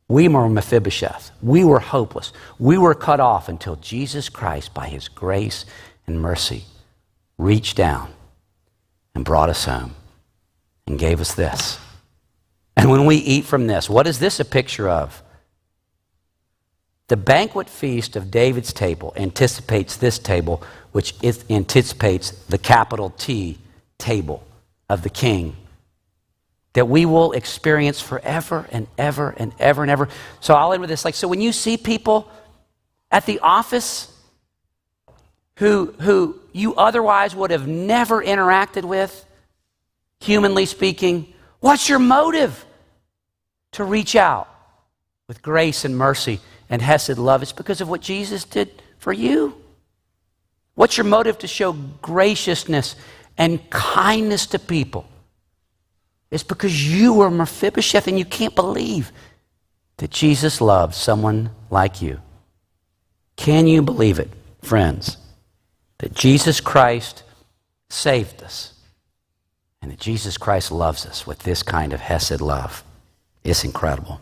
We 0.07 0.27
were 0.27 0.47
Mephibosheth. 0.47 1.31
We 1.41 1.63
were 1.63 1.79
hopeless. 1.79 2.31
We 2.59 2.77
were 2.77 2.93
cut 2.93 3.19
off 3.19 3.49
until 3.49 3.75
Jesus 3.77 4.29
Christ, 4.29 4.75
by 4.75 4.89
his 4.89 5.07
grace 5.07 5.65
and 6.05 6.21
mercy, 6.21 6.65
reached 7.39 7.75
down 7.75 8.13
and 9.15 9.25
brought 9.25 9.49
us 9.49 9.65
home 9.65 9.95
and 10.85 10.99
gave 10.99 11.19
us 11.19 11.33
this. 11.33 11.79
And 12.77 12.91
when 12.91 13.07
we 13.07 13.15
eat 13.15 13.45
from 13.45 13.65
this, 13.65 13.89
what 13.89 14.05
is 14.05 14.19
this 14.19 14.39
a 14.39 14.45
picture 14.45 14.87
of? 14.87 15.23
The 17.07 17.17
banquet 17.17 17.71
feast 17.71 18.15
of 18.15 18.29
David's 18.29 18.71
table 18.71 19.13
anticipates 19.17 19.97
this 19.97 20.19
table, 20.19 20.61
which 20.91 21.15
anticipates 21.49 22.29
the 22.29 22.59
capital 22.59 23.09
T 23.17 23.57
table 23.97 24.45
of 24.89 25.01
the 25.03 25.09
king 25.09 25.55
that 26.73 26.89
we 26.89 27.05
will 27.05 27.31
experience 27.31 28.01
forever 28.01 28.67
and 28.71 28.85
ever 28.97 29.33
and 29.37 29.53
ever 29.59 29.81
and 29.81 29.89
ever. 29.89 30.09
So 30.41 30.53
I'll 30.53 30.73
end 30.73 30.81
with 30.81 30.89
this. 30.89 31.05
Like, 31.05 31.15
so 31.15 31.27
when 31.27 31.39
you 31.39 31.53
see 31.53 31.77
people 31.77 32.29
at 33.09 33.25
the 33.25 33.39
office 33.39 34.11
who, 35.57 35.93
who 36.01 36.37
you 36.51 36.75
otherwise 36.75 37.33
would 37.33 37.51
have 37.51 37.65
never 37.65 38.21
interacted 38.21 38.83
with, 38.83 39.25
humanly 40.19 40.65
speaking, 40.65 41.33
what's 41.61 41.87
your 41.87 41.99
motive 41.99 42.65
to 43.71 43.85
reach 43.85 44.17
out 44.17 44.49
with 45.29 45.41
grace 45.41 45.85
and 45.85 45.97
mercy 45.97 46.41
and 46.69 46.81
Hesed 46.81 47.17
love? 47.17 47.41
It's 47.41 47.53
because 47.53 47.79
of 47.79 47.87
what 47.87 48.01
Jesus 48.01 48.43
did 48.43 48.81
for 48.97 49.13
you. 49.13 49.55
What's 50.73 50.97
your 50.97 51.05
motive 51.05 51.37
to 51.39 51.47
show 51.47 51.71
graciousness 52.01 52.97
and 53.37 53.69
kindness 53.69 54.45
to 54.47 54.59
people? 54.59 55.07
It's 56.31 56.43
because 56.43 56.93
you 56.93 57.13
were 57.13 57.29
Mephibosheth 57.29 58.07
and 58.07 58.17
you 58.17 58.25
can't 58.25 58.55
believe 58.55 59.11
that 59.97 60.11
Jesus 60.11 60.59
loved 60.59 60.93
someone 60.93 61.51
like 61.69 62.01
you. 62.01 62.19
Can 63.35 63.67
you 63.67 63.81
believe 63.81 64.19
it, 64.19 64.29
friends? 64.61 65.17
That 65.99 66.13
Jesus 66.13 66.59
Christ 66.59 67.23
saved 67.89 68.43
us 68.43 68.73
and 69.81 69.91
that 69.91 69.99
Jesus 69.99 70.37
Christ 70.37 70.71
loves 70.71 71.05
us 71.05 71.27
with 71.27 71.39
this 71.39 71.63
kind 71.63 71.93
of 71.93 72.01
Hesed 72.01 72.41
love. 72.41 72.83
It's 73.43 73.63
incredible. 73.63 74.19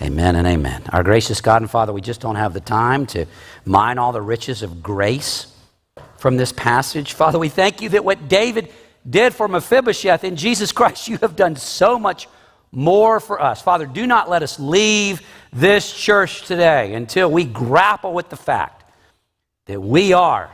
Amen 0.00 0.36
and 0.36 0.46
amen. 0.46 0.82
Our 0.90 1.02
gracious 1.02 1.40
God 1.40 1.62
and 1.62 1.70
Father, 1.70 1.92
we 1.92 2.00
just 2.00 2.20
don't 2.20 2.36
have 2.36 2.54
the 2.54 2.60
time 2.60 3.06
to 3.06 3.26
mine 3.64 3.98
all 3.98 4.12
the 4.12 4.22
riches 4.22 4.62
of 4.62 4.82
grace 4.82 5.46
from 6.18 6.36
this 6.36 6.52
passage. 6.52 7.12
Father, 7.12 7.38
we 7.38 7.48
thank 7.48 7.80
you 7.80 7.88
that 7.90 8.04
what 8.04 8.28
David 8.28 8.72
did 9.08 9.34
for 9.34 9.46
Mephibosheth 9.48 10.24
in 10.24 10.36
Jesus 10.36 10.72
Christ, 10.72 11.08
you 11.08 11.18
have 11.18 11.36
done 11.36 11.56
so 11.56 11.98
much 11.98 12.28
more 12.72 13.20
for 13.20 13.40
us. 13.40 13.62
Father, 13.62 13.86
do 13.86 14.06
not 14.06 14.28
let 14.28 14.42
us 14.42 14.58
leave 14.58 15.22
this 15.52 15.92
church 15.92 16.42
today 16.42 16.94
until 16.94 17.30
we 17.30 17.44
grapple 17.44 18.12
with 18.12 18.28
the 18.28 18.36
fact 18.36 18.84
that 19.66 19.80
we 19.80 20.12
are 20.12 20.50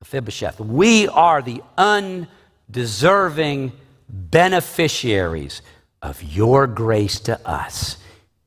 Mephibosheth. 0.00 0.60
We 0.60 1.08
are 1.08 1.40
the 1.42 1.62
undeserving 1.78 3.72
beneficiaries 4.08 5.62
of 6.02 6.22
your 6.22 6.66
grace 6.66 7.20
to 7.20 7.40
us 7.48 7.96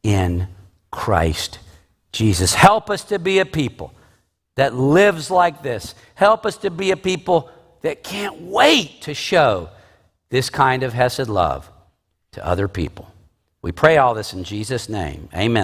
in 0.03 0.47
Christ 0.91 1.59
Jesus. 2.11 2.53
Help 2.53 2.89
us 2.89 3.03
to 3.05 3.17
be 3.17 3.39
a 3.39 3.45
people 3.45 3.93
that 4.55 4.75
lives 4.75 5.31
like 5.31 5.63
this. 5.63 5.95
Help 6.15 6.45
us 6.45 6.57
to 6.57 6.69
be 6.69 6.91
a 6.91 6.97
people 6.97 7.49
that 7.81 8.03
can't 8.03 8.41
wait 8.41 9.01
to 9.01 9.13
show 9.13 9.69
this 10.29 10.49
kind 10.49 10.83
of 10.83 10.93
Hesed 10.93 11.27
love 11.27 11.69
to 12.31 12.45
other 12.45 12.67
people. 12.67 13.11
We 13.61 13.71
pray 13.71 13.97
all 13.97 14.13
this 14.13 14.33
in 14.33 14.43
Jesus' 14.43 14.89
name. 14.89 15.29
Amen. 15.33 15.61